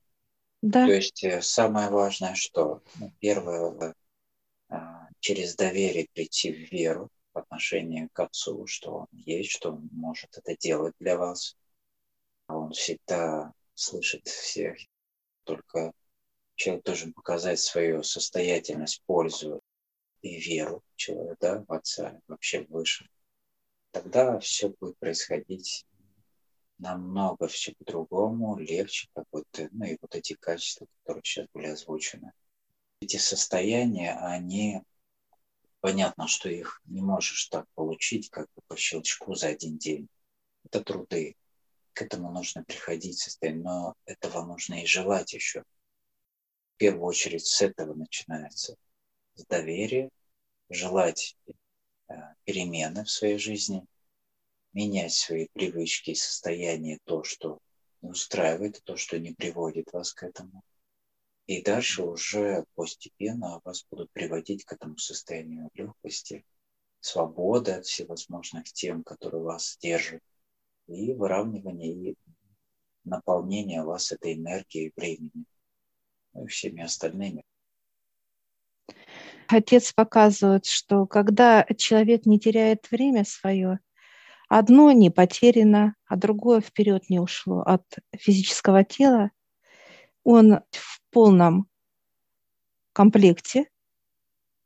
Да. 0.61 0.85
То 0.85 0.91
есть 0.91 1.23
э, 1.23 1.41
самое 1.41 1.89
важное, 1.89 2.35
что 2.35 2.83
ну, 2.99 3.13
первое, 3.19 3.95
э, 4.69 4.75
через 5.19 5.55
доверие 5.55 6.07
прийти 6.13 6.51
в 6.51 6.71
веру 6.71 7.09
в 7.33 7.37
отношении 7.37 8.09
к 8.11 8.19
Отцу, 8.19 8.67
что 8.67 8.91
Он 8.95 9.07
есть, 9.11 9.51
что 9.51 9.71
Он 9.71 9.89
может 9.91 10.37
это 10.37 10.57
делать 10.57 10.93
для 10.99 11.17
вас– 11.17 11.55
он 12.47 12.71
всегда 12.71 13.53
слышит 13.73 14.27
всех. 14.27 14.77
Только 15.43 15.91
человек 16.55 16.85
должен 16.85 17.13
показать 17.13 17.59
свою 17.59 18.03
состоятельность, 18.03 19.03
пользу 19.05 19.61
и 20.21 20.39
веру 20.39 20.83
человека, 20.95 21.37
да, 21.39 21.65
в 21.67 21.71
Отца, 21.71 22.19
вообще 22.27 22.61
выше. 22.61 23.07
тогда 23.91 24.39
все 24.39 24.69
будет 24.69 24.97
происходить 24.97 25.85
намного 26.77 27.47
все 27.47 27.73
по-другому, 27.73 28.57
легче 28.57 29.07
какой-то, 29.13 29.69
ну 29.71 29.85
и 29.85 29.97
вот 30.01 30.15
эти 30.15 30.33
качества, 30.33 30.87
которые 31.01 31.23
сейчас 31.23 31.47
были 31.53 31.67
озвучены. 31.67 32.33
Эти 33.01 33.17
состояния, 33.17 34.17
они, 34.19 34.81
понятно, 35.79 36.27
что 36.27 36.49
их 36.49 36.81
не 36.85 37.01
можешь 37.01 37.47
так 37.47 37.65
получить, 37.75 38.29
как 38.29 38.47
бы 38.55 38.61
по 38.67 38.75
щелчку 38.75 39.35
за 39.35 39.47
один 39.47 39.77
день. 39.77 40.07
Это 40.65 40.83
труды. 40.83 41.35
К 41.93 42.01
этому 42.01 42.31
нужно 42.31 42.63
приходить 42.63 43.19
состояние, 43.19 43.63
но 43.63 43.95
этого 44.05 44.45
нужно 44.45 44.81
и 44.81 44.85
желать 44.85 45.33
еще. 45.33 45.63
В 46.75 46.77
первую 46.77 47.05
очередь 47.05 47.45
с 47.45 47.61
этого 47.61 47.93
начинается. 47.93 48.75
С 49.33 49.45
доверия, 49.45 50.09
желать 50.69 51.37
э, 52.07 52.13
перемены 52.43 53.03
в 53.03 53.09
своей 53.09 53.37
жизни– 53.37 53.83
менять 54.75 55.13
свои 55.13 55.47
привычки 55.53 56.11
и 56.11 56.15
состояние, 56.15 56.99
то, 57.05 57.23
что 57.23 57.59
не 58.01 58.09
устраивает, 58.09 58.83
то, 58.83 58.97
что 58.97 59.17
не 59.17 59.31
приводит 59.31 59.91
вас 59.93 60.13
к 60.13 60.23
этому. 60.23 60.63
И 61.47 61.61
дальше 61.61 62.03
уже 62.03 62.65
постепенно 62.75 63.61
вас 63.63 63.85
будут 63.89 64.11
приводить 64.11 64.65
к 64.65 64.73
этому 64.73 64.97
состоянию 64.97 65.69
легкости, 65.73 66.45
свободы 66.99 67.71
от 67.71 67.85
всевозможных 67.85 68.65
тем, 68.73 69.03
которые 69.03 69.43
вас 69.43 69.77
держат, 69.79 70.21
и 70.87 71.13
выравнивание 71.13 72.11
и 72.11 72.15
наполнение 73.05 73.83
вас 73.83 74.11
этой 74.11 74.33
энергией 74.33 74.91
времени, 74.95 75.45
ну 76.35 76.45
и 76.45 76.47
всеми 76.47 76.83
остальными. 76.83 77.43
Отец 79.47 79.93
показывает, 79.93 80.65
что 80.65 81.07
когда 81.07 81.65
человек 81.77 82.25
не 82.25 82.39
теряет 82.39 82.89
время 82.91 83.25
свое, 83.25 83.79
Одно 84.47 84.91
не 84.91 85.09
потеряно, 85.09 85.95
а 86.05 86.15
другое 86.15 86.61
вперед 86.61 87.09
не 87.09 87.19
ушло 87.19 87.61
от 87.61 87.83
физического 88.15 88.83
тела. 88.83 89.31
Он 90.23 90.59
в 90.71 91.01
полном 91.11 91.67
комплекте, 92.93 93.69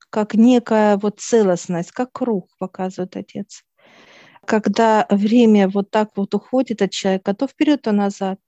как 0.09 0.33
некая 0.33 0.97
вот 0.97 1.19
целостность, 1.19 1.91
как 1.91 2.11
круг, 2.11 2.49
показывает 2.59 3.15
отец. 3.15 3.63
Когда 4.45 5.05
время 5.09 5.69
вот 5.69 5.91
так 5.91 6.09
вот 6.15 6.33
уходит 6.33 6.81
от 6.81 6.91
человека, 6.91 7.33
то 7.33 7.47
вперед, 7.47 7.83
то 7.83 7.91
назад, 7.91 8.39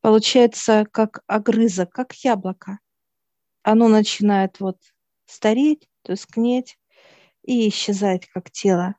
получается 0.00 0.86
как 0.90 1.22
огрызок, 1.26 1.90
как 1.90 2.12
яблоко. 2.14 2.78
Оно 3.62 3.88
начинает 3.88 4.60
вот 4.60 4.78
стареть, 5.26 5.88
тускнеть 6.02 6.78
и 7.42 7.68
исчезать 7.68 8.26
как 8.26 8.50
тело. 8.50 8.96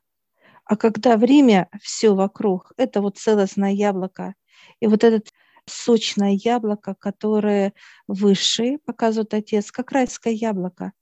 А 0.64 0.76
когда 0.76 1.16
время 1.16 1.68
все 1.82 2.14
вокруг, 2.14 2.72
это 2.76 3.00
вот 3.00 3.18
целостное 3.18 3.72
яблоко. 3.72 4.34
И 4.78 4.86
вот 4.86 5.02
этот 5.02 5.30
сочное 5.66 6.32
яблоко, 6.32 6.94
которое 6.94 7.72
высшие, 8.06 8.78
показывает 8.78 9.34
отец, 9.34 9.70
как 9.72 9.92
райское 9.92 10.32
яблоко, 10.32 10.92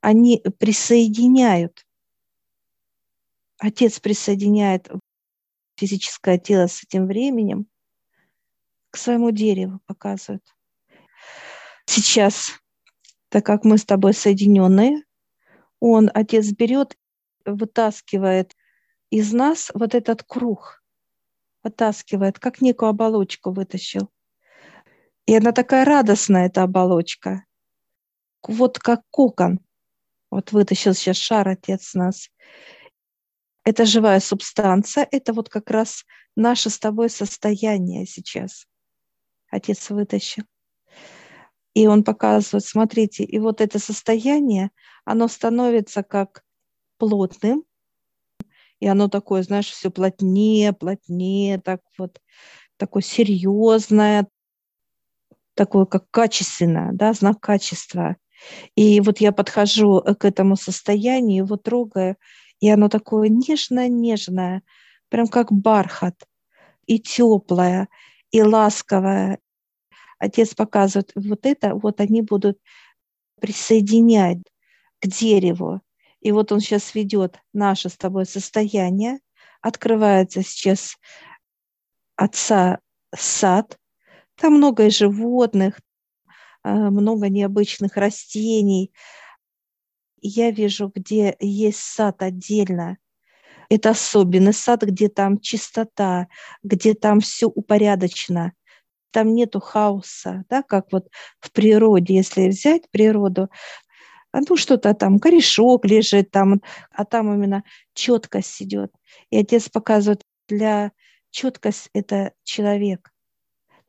они 0.00 0.42
присоединяют, 0.58 1.84
отец 3.58 3.98
присоединяет 3.98 4.88
физическое 5.76 6.38
тело 6.38 6.66
с 6.66 6.82
этим 6.84 7.06
временем 7.06 7.66
к 8.90 8.96
своему 8.96 9.30
дереву, 9.30 9.80
показывает. 9.86 10.42
Сейчас, 11.86 12.52
так 13.28 13.44
как 13.44 13.64
мы 13.64 13.78
с 13.78 13.84
тобой 13.84 14.14
соединенные, 14.14 15.04
он, 15.80 16.10
отец 16.12 16.50
берет, 16.52 16.96
вытаскивает 17.44 18.54
из 19.10 19.32
нас 19.32 19.70
вот 19.74 19.94
этот 19.94 20.22
круг 20.22 20.82
вытаскивает, 21.62 22.38
как 22.38 22.60
некую 22.60 22.90
оболочку 22.90 23.50
вытащил. 23.50 24.10
И 25.26 25.36
она 25.36 25.52
такая 25.52 25.84
радостная, 25.84 26.46
эта 26.46 26.62
оболочка. 26.62 27.44
Вот 28.46 28.78
как 28.78 29.02
кокон. 29.10 29.60
Вот 30.30 30.52
вытащил 30.52 30.94
сейчас 30.94 31.16
шар 31.16 31.48
отец 31.48 31.94
нас. 31.94 32.30
Это 33.64 33.84
живая 33.84 34.20
субстанция, 34.20 35.06
это 35.10 35.32
вот 35.32 35.48
как 35.48 35.70
раз 35.70 36.04
наше 36.36 36.70
с 36.70 36.78
тобой 36.78 37.10
состояние 37.10 38.06
сейчас. 38.06 38.66
Отец 39.50 39.90
вытащил. 39.90 40.44
И 41.74 41.86
он 41.86 42.02
показывает, 42.02 42.64
смотрите, 42.64 43.24
и 43.24 43.38
вот 43.38 43.60
это 43.60 43.78
состояние, 43.78 44.70
оно 45.04 45.28
становится 45.28 46.02
как 46.02 46.42
плотным, 46.98 47.64
и 48.80 48.86
оно 48.86 49.08
такое, 49.08 49.42
знаешь, 49.42 49.70
все 49.70 49.90
плотнее, 49.90 50.72
плотнее, 50.72 51.60
так 51.60 51.80
вот, 51.96 52.20
такое 52.76 53.02
серьезное, 53.02 54.28
такое 55.54 55.84
как 55.84 56.10
качественное, 56.10 56.92
да, 56.92 57.12
знак 57.12 57.40
качества. 57.40 58.16
И 58.76 59.00
вот 59.00 59.18
я 59.20 59.32
подхожу 59.32 60.00
к 60.00 60.24
этому 60.24 60.56
состоянию, 60.56 61.44
его 61.44 61.56
трогаю, 61.56 62.16
и 62.60 62.70
оно 62.70 62.88
такое 62.88 63.28
нежное-нежное, 63.28 64.62
прям 65.08 65.26
как 65.26 65.52
бархат, 65.52 66.14
и 66.86 67.00
теплое, 67.00 67.88
и 68.30 68.42
ласковое. 68.42 69.38
Отец 70.18 70.54
показывает, 70.54 71.12
вот 71.14 71.46
это, 71.46 71.74
вот 71.74 72.00
они 72.00 72.22
будут 72.22 72.58
присоединять 73.40 74.42
к 75.00 75.06
дереву. 75.06 75.80
И 76.20 76.32
вот 76.32 76.50
он 76.50 76.60
сейчас 76.60 76.94
ведет 76.94 77.40
наше 77.52 77.88
с 77.88 77.96
тобой 77.96 78.26
состояние. 78.26 79.20
Открывается 79.60 80.42
сейчас 80.42 80.96
отца 82.16 82.80
сад. 83.14 83.78
Там 84.34 84.54
много 84.54 84.90
животных, 84.90 85.80
а, 86.62 86.90
много 86.90 87.28
необычных 87.28 87.96
растений. 87.96 88.92
Я 90.20 90.50
вижу, 90.50 90.90
где 90.92 91.36
есть 91.38 91.78
сад 91.78 92.22
отдельно. 92.22 92.98
Это 93.68 93.90
особенный 93.90 94.54
сад, 94.54 94.82
где 94.82 95.08
там 95.08 95.38
чистота, 95.40 96.28
где 96.62 96.94
там 96.94 97.20
все 97.20 97.46
упорядочено. 97.46 98.52
Там 99.10 99.34
нету 99.34 99.60
хаоса, 99.60 100.44
да, 100.48 100.62
как 100.62 100.92
вот 100.92 101.08
в 101.40 101.50
природе, 101.52 102.14
если 102.14 102.48
взять 102.48 102.90
природу, 102.90 103.48
а 104.32 104.40
ну 104.46 104.56
что-то 104.56 104.94
там, 104.94 105.18
корешок 105.18 105.84
лежит 105.86 106.30
там, 106.30 106.60
а 106.92 107.04
там 107.04 107.32
именно 107.32 107.64
четкость 107.94 108.62
идет. 108.62 108.92
И 109.30 109.38
отец 109.38 109.68
показывает, 109.68 110.22
для 110.48 110.92
четкость 111.30 111.90
это 111.92 112.32
человек. 112.42 113.10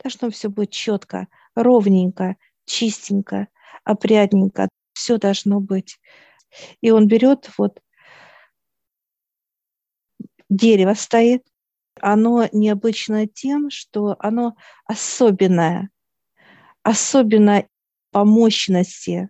Должно 0.01 0.29
все 0.29 0.49
будет 0.49 0.71
четко, 0.71 1.27
ровненько, 1.55 2.35
чистенько, 2.65 3.47
опрятненько. 3.83 4.69
Все 4.93 5.17
должно 5.17 5.59
быть. 5.59 5.99
И 6.81 6.91
он 6.91 7.07
берет 7.07 7.49
вот 7.57 7.79
дерево 10.49 10.93
стоит, 10.93 11.43
оно 12.01 12.47
необычное 12.51 13.27
тем, 13.27 13.69
что 13.69 14.15
оно 14.19 14.55
особенное, 14.85 15.89
особенно 16.83 17.65
по 18.11 18.25
мощности, 18.25 19.29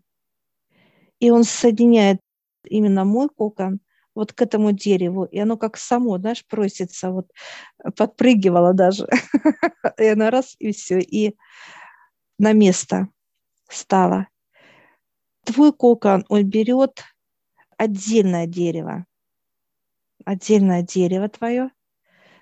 и 1.19 1.31
он 1.31 1.43
соединяет 1.43 2.19
именно 2.63 3.05
мой 3.05 3.29
кокон 3.29 3.79
вот 4.15 4.33
к 4.33 4.41
этому 4.41 4.71
дереву, 4.71 5.25
и 5.25 5.39
оно 5.39 5.57
как 5.57 5.77
само, 5.77 6.17
знаешь, 6.17 6.45
просится, 6.45 7.11
вот 7.11 7.31
подпрыгивало 7.95 8.73
даже, 8.73 9.07
и 9.97 10.05
оно 10.05 10.29
раз, 10.29 10.55
и 10.59 10.71
все, 10.71 10.99
и 10.99 11.35
на 12.37 12.53
место 12.53 13.09
стало. 13.69 14.27
Твой 15.45 15.73
кокон, 15.73 16.25
он 16.29 16.43
берет 16.43 17.03
отдельное 17.77 18.45
дерево, 18.45 19.05
отдельное 20.25 20.81
дерево 20.83 21.29
твое, 21.29 21.71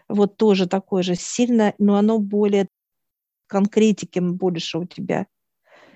вот 0.07 0.37
тоже 0.37 0.67
такое 0.67 1.03
же 1.03 1.15
сильное, 1.15 1.73
но 1.77 1.95
оно 1.97 2.19
более 2.19 2.67
конкретики 3.47 4.19
больше 4.19 4.79
у 4.79 4.85
тебя 4.85 5.27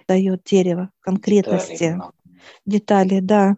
дает 0.08 0.44
дерево, 0.44 0.92
конкретности. 1.00 1.96
Да, 1.98 2.12
детали, 2.66 3.20
да. 3.20 3.58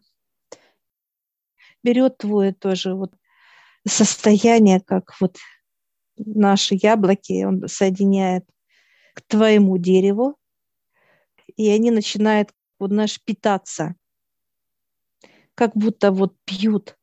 Берет 1.83 2.17
твое 2.17 2.53
тоже 2.53 2.93
вот 2.95 3.13
состояние, 3.87 4.79
как 4.79 5.15
вот 5.19 5.37
наши 6.17 6.75
яблоки, 6.75 7.43
он 7.43 7.67
соединяет 7.67 8.45
к 9.13 9.21
твоему 9.21 9.77
дереву, 9.77 10.37
и 11.55 11.69
они 11.69 11.91
начинают 11.91 12.51
вот 12.79 12.91
наш 12.91 13.21
питаться, 13.21 13.95
как 15.55 15.75
будто 15.75 16.11
вот 16.11 16.35
пьют, 16.45 16.97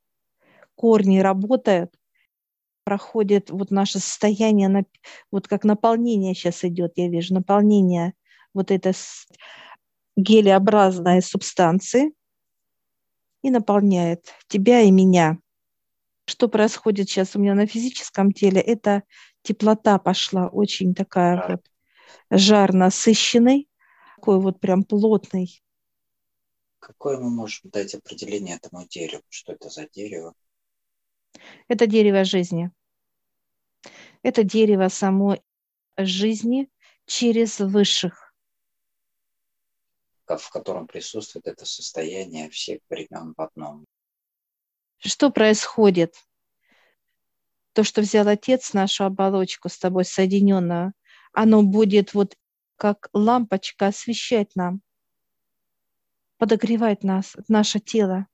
корни 0.81 1.19
работают, 1.19 1.95
проходит 2.85 3.51
вот 3.51 3.71
наше 3.71 3.99
состояние, 3.99 4.87
вот 5.31 5.47
как 5.47 5.65
наполнение 5.65 6.35
сейчас 6.35 6.65
идет, 6.65 6.93
я 6.97 7.09
вижу, 7.11 7.35
наполнение 7.35 8.15
вот 8.55 8.71
это 8.71 8.93
гелеобразной 10.17 11.21
субстанции 11.21 12.15
и 13.43 13.51
наполняет 13.51 14.33
тебя 14.49 14.81
и 14.81 14.91
меня, 14.91 15.37
Что 16.27 16.49
происходит 16.49 17.11
сейчас 17.11 17.37
у 17.37 17.41
меня 17.41 17.55
на 17.55 17.67
физическом 17.67 18.33
теле? 18.33 18.61
Это 18.61 19.03
теплота 19.43 19.99
пошла, 19.99 20.49
очень 20.49 20.95
такая 20.95 21.37
жар. 21.37 21.51
вот 21.51 21.65
жар 22.31 22.73
насыщенный, 22.73 23.69
такой 24.17 24.41
вот 24.41 24.61
прям 24.61 24.85
плотный. 24.85 25.63
Какое 26.79 27.19
мы 27.19 27.31
можем 27.31 27.71
дать 27.71 27.95
определение 27.95 28.57
этому 28.57 28.87
дереву? 28.87 29.25
Что 29.29 29.53
это 29.53 29.69
за 29.69 29.89
дерево? 29.89 30.35
Это 31.69 31.87
дерево 31.87 32.25
жизни. 32.25 32.71
Это 34.23 34.43
дерево 34.43 34.89
самой 34.89 35.43
жизни 35.97 36.71
через 37.07 37.59
высших. 37.59 38.35
В 40.27 40.51
котором 40.51 40.87
присутствует 40.87 41.49
это 41.49 41.65
состояние 41.65 42.51
всех 42.51 42.81
времен 42.89 43.35
в 43.37 43.41
одном. 43.41 43.85
Что 44.99 45.31
происходит? 45.31 46.15
То, 47.73 47.83
что 47.85 48.01
взял 48.01 48.29
Отец 48.29 48.73
нашу 48.73 49.05
оболочку 49.05 49.69
с 49.69 49.79
тобой 49.79 50.05
соединенную, 50.05 50.93
оно 51.33 51.63
будет 51.63 52.15
вот 52.15 52.37
как 52.77 53.09
лампочка 53.13 53.89
освещать 53.89 54.55
нам, 54.57 54.83
подогревать 56.39 57.03
нас, 57.03 57.37
наше 57.49 57.81
тело, 57.81 58.27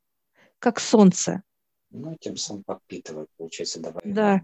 как 0.58 0.80
солнце. 0.80 1.42
Ну, 1.90 2.16
тем 2.20 2.36
самым 2.36 2.64
подпитывать, 2.64 3.28
получается, 3.36 3.80
давай. 3.80 4.02
Да. 4.04 4.42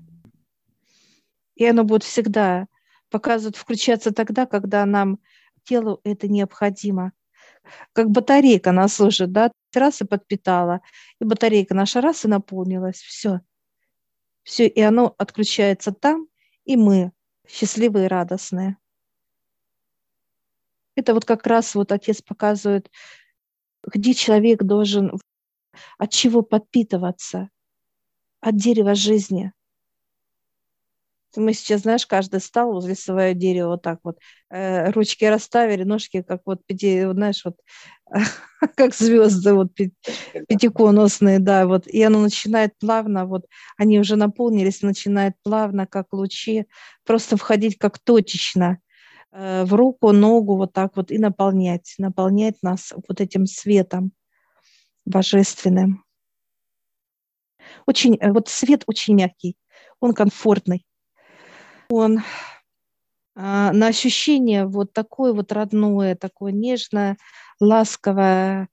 И 1.54 1.66
оно 1.66 1.84
будет 1.84 2.02
всегда 2.02 2.66
показывать, 3.10 3.56
включаться 3.56 4.12
тогда, 4.12 4.46
когда 4.46 4.86
нам 4.86 5.18
телу 5.64 6.00
это 6.04 6.28
необходимо. 6.28 7.12
Как 7.92 8.10
батарейка 8.10 8.72
нас 8.72 8.94
служит, 8.94 9.32
да, 9.32 9.52
раз 9.74 10.00
и 10.00 10.04
подпитала, 10.04 10.80
и 11.20 11.24
батарейка 11.24 11.74
наша 11.74 12.00
раз 12.00 12.24
и 12.24 12.28
наполнилась, 12.28 13.00
все. 13.00 13.40
Все, 14.42 14.66
и 14.66 14.80
оно 14.80 15.14
отключается 15.18 15.92
там, 15.92 16.26
и 16.64 16.76
мы 16.76 17.12
счастливые 17.48 18.06
и 18.06 18.08
радостные. 18.08 18.76
Это 20.94 21.14
вот 21.14 21.24
как 21.24 21.46
раз 21.46 21.74
вот 21.74 21.92
отец 21.92 22.20
показывает, 22.22 22.90
где 23.84 24.14
человек 24.14 24.62
должен 24.62 25.18
от 25.98 26.10
чего 26.10 26.42
подпитываться? 26.42 27.48
От 28.40 28.56
дерева 28.56 28.94
жизни. 28.94 29.52
Мы 31.36 31.54
сейчас, 31.54 31.82
знаешь, 31.82 32.06
каждый 32.06 32.40
стал 32.40 32.72
возле 32.72 32.94
своего 32.94 33.38
дерева 33.38 33.68
вот 33.68 33.82
так 33.82 34.00
вот. 34.04 34.18
Э, 34.50 34.90
ручки 34.90 35.24
расставили, 35.24 35.82
ножки 35.82 36.22
как 36.22 36.42
вот, 36.44 36.64
пяти, 36.66 37.04
знаешь, 37.10 37.42
вот 37.44 37.56
как 38.76 38.94
звезды 38.94 39.54
вот 39.54 39.72
пятиконусные, 39.74 41.38
да, 41.38 41.66
вот. 41.66 41.86
И 41.86 42.02
оно 42.02 42.20
начинает 42.20 42.78
плавно, 42.78 43.24
вот 43.26 43.46
они 43.78 43.98
уже 43.98 44.16
наполнились, 44.16 44.82
начинает 44.82 45.34
плавно, 45.42 45.86
как 45.86 46.12
лучи, 46.12 46.66
просто 47.06 47.36
входить 47.36 47.78
как 47.78 47.98
точечно 47.98 48.78
э, 49.32 49.64
в 49.64 49.72
руку, 49.74 50.12
ногу 50.12 50.56
вот 50.56 50.72
так 50.74 50.96
вот 50.96 51.10
и 51.10 51.18
наполнять, 51.18 51.94
наполнять 51.98 52.56
нас 52.62 52.92
вот 53.08 53.20
этим 53.22 53.46
светом 53.46 54.12
божественным. 55.04 56.04
Очень, 57.86 58.16
э, 58.20 58.32
вот 58.32 58.48
свет 58.48 58.84
очень 58.86 59.14
мягкий, 59.14 59.56
он 60.00 60.14
комфортный 60.14 60.84
он 61.92 62.22
а, 63.34 63.72
на 63.72 63.88
ощущение 63.88 64.66
вот 64.66 64.92
такое 64.92 65.32
вот 65.32 65.52
родное, 65.52 66.16
такое 66.16 66.52
нежное, 66.52 67.16
ласковое, 67.60 68.68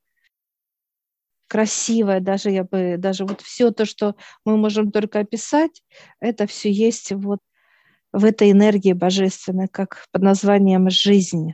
красивое, 1.48 2.20
даже 2.20 2.52
я 2.52 2.64
бы, 2.64 2.96
даже 2.98 3.26
вот 3.26 3.42
все 3.42 3.72
то, 3.72 3.86
что 3.86 4.16
мы 4.46 4.58
можем 4.58 4.92
только 4.92 5.20
описать, 5.20 5.84
это 6.20 6.48
все 6.48 6.72
есть 6.72 7.12
вот 7.12 7.40
в 8.12 8.26
этой 8.26 8.52
энергии 8.52 8.94
божественной, 8.94 9.68
как 9.68 10.06
под 10.12 10.24
названием 10.24 10.90
жизнь. 10.90 11.54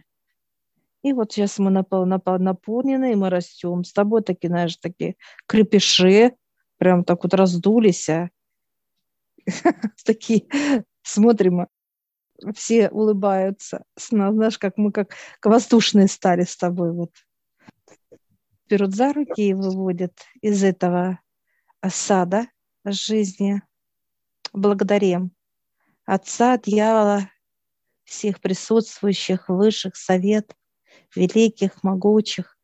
И 1.05 1.13
вот 1.13 1.31
сейчас 1.31 1.59
мы 1.59 1.69
напол, 1.69 2.07
напол, 2.07 2.39
наполнены, 2.39 3.11
и 3.11 3.15
мы 3.15 3.29
растем. 3.29 3.83
С 3.83 3.93
тобой 3.93 4.23
такие, 4.23 4.47
знаешь, 4.47 4.75
такие 4.77 5.17
крепыши, 5.45 6.35
прям 6.77 7.03
так 7.03 7.21
вот 7.21 7.35
раздулись, 7.35 8.09
а. 8.09 8.31
такие 10.03 10.47
смотрим, 11.03 11.67
все 12.55 12.89
улыбаются. 12.89 13.83
Знаешь, 13.95 14.57
как 14.57 14.77
мы 14.77 14.91
как 14.91 15.15
воздушные 15.43 16.07
стали 16.07 16.43
с 16.43 16.57
тобой. 16.57 16.91
Вот. 16.91 17.11
Берут 18.67 18.95
за 18.95 19.13
руки 19.13 19.49
и 19.49 19.53
выводят 19.53 20.13
из 20.41 20.63
этого 20.63 21.19
осада 21.81 22.47
жизни. 22.83 23.61
Благодарим 24.53 25.33
Отца, 26.07 26.57
Дьявола, 26.57 27.29
всех 28.05 28.41
присутствующих, 28.41 29.49
высших, 29.49 29.95
совет, 29.95 30.55
великих, 31.15 31.83
могучих. 31.83 32.57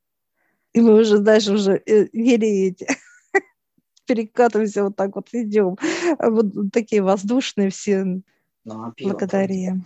И 0.73 0.81
мы 0.81 0.99
уже 1.01 1.19
дальше 1.19 1.53
уже 1.53 1.81
э, 1.85 2.07
перекатываемся 4.05 4.83
вот 4.83 4.95
так 4.95 5.15
вот 5.15 5.29
идем. 5.33 5.77
Вот 6.19 6.71
такие 6.71 7.01
воздушные 7.01 7.69
все. 7.69 8.03
Ну, 8.03 8.23
а 8.65 8.93
благодарим. 8.99 9.85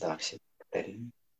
Да, 0.00 0.16
все 0.18 0.38
благодарим. 0.58 1.12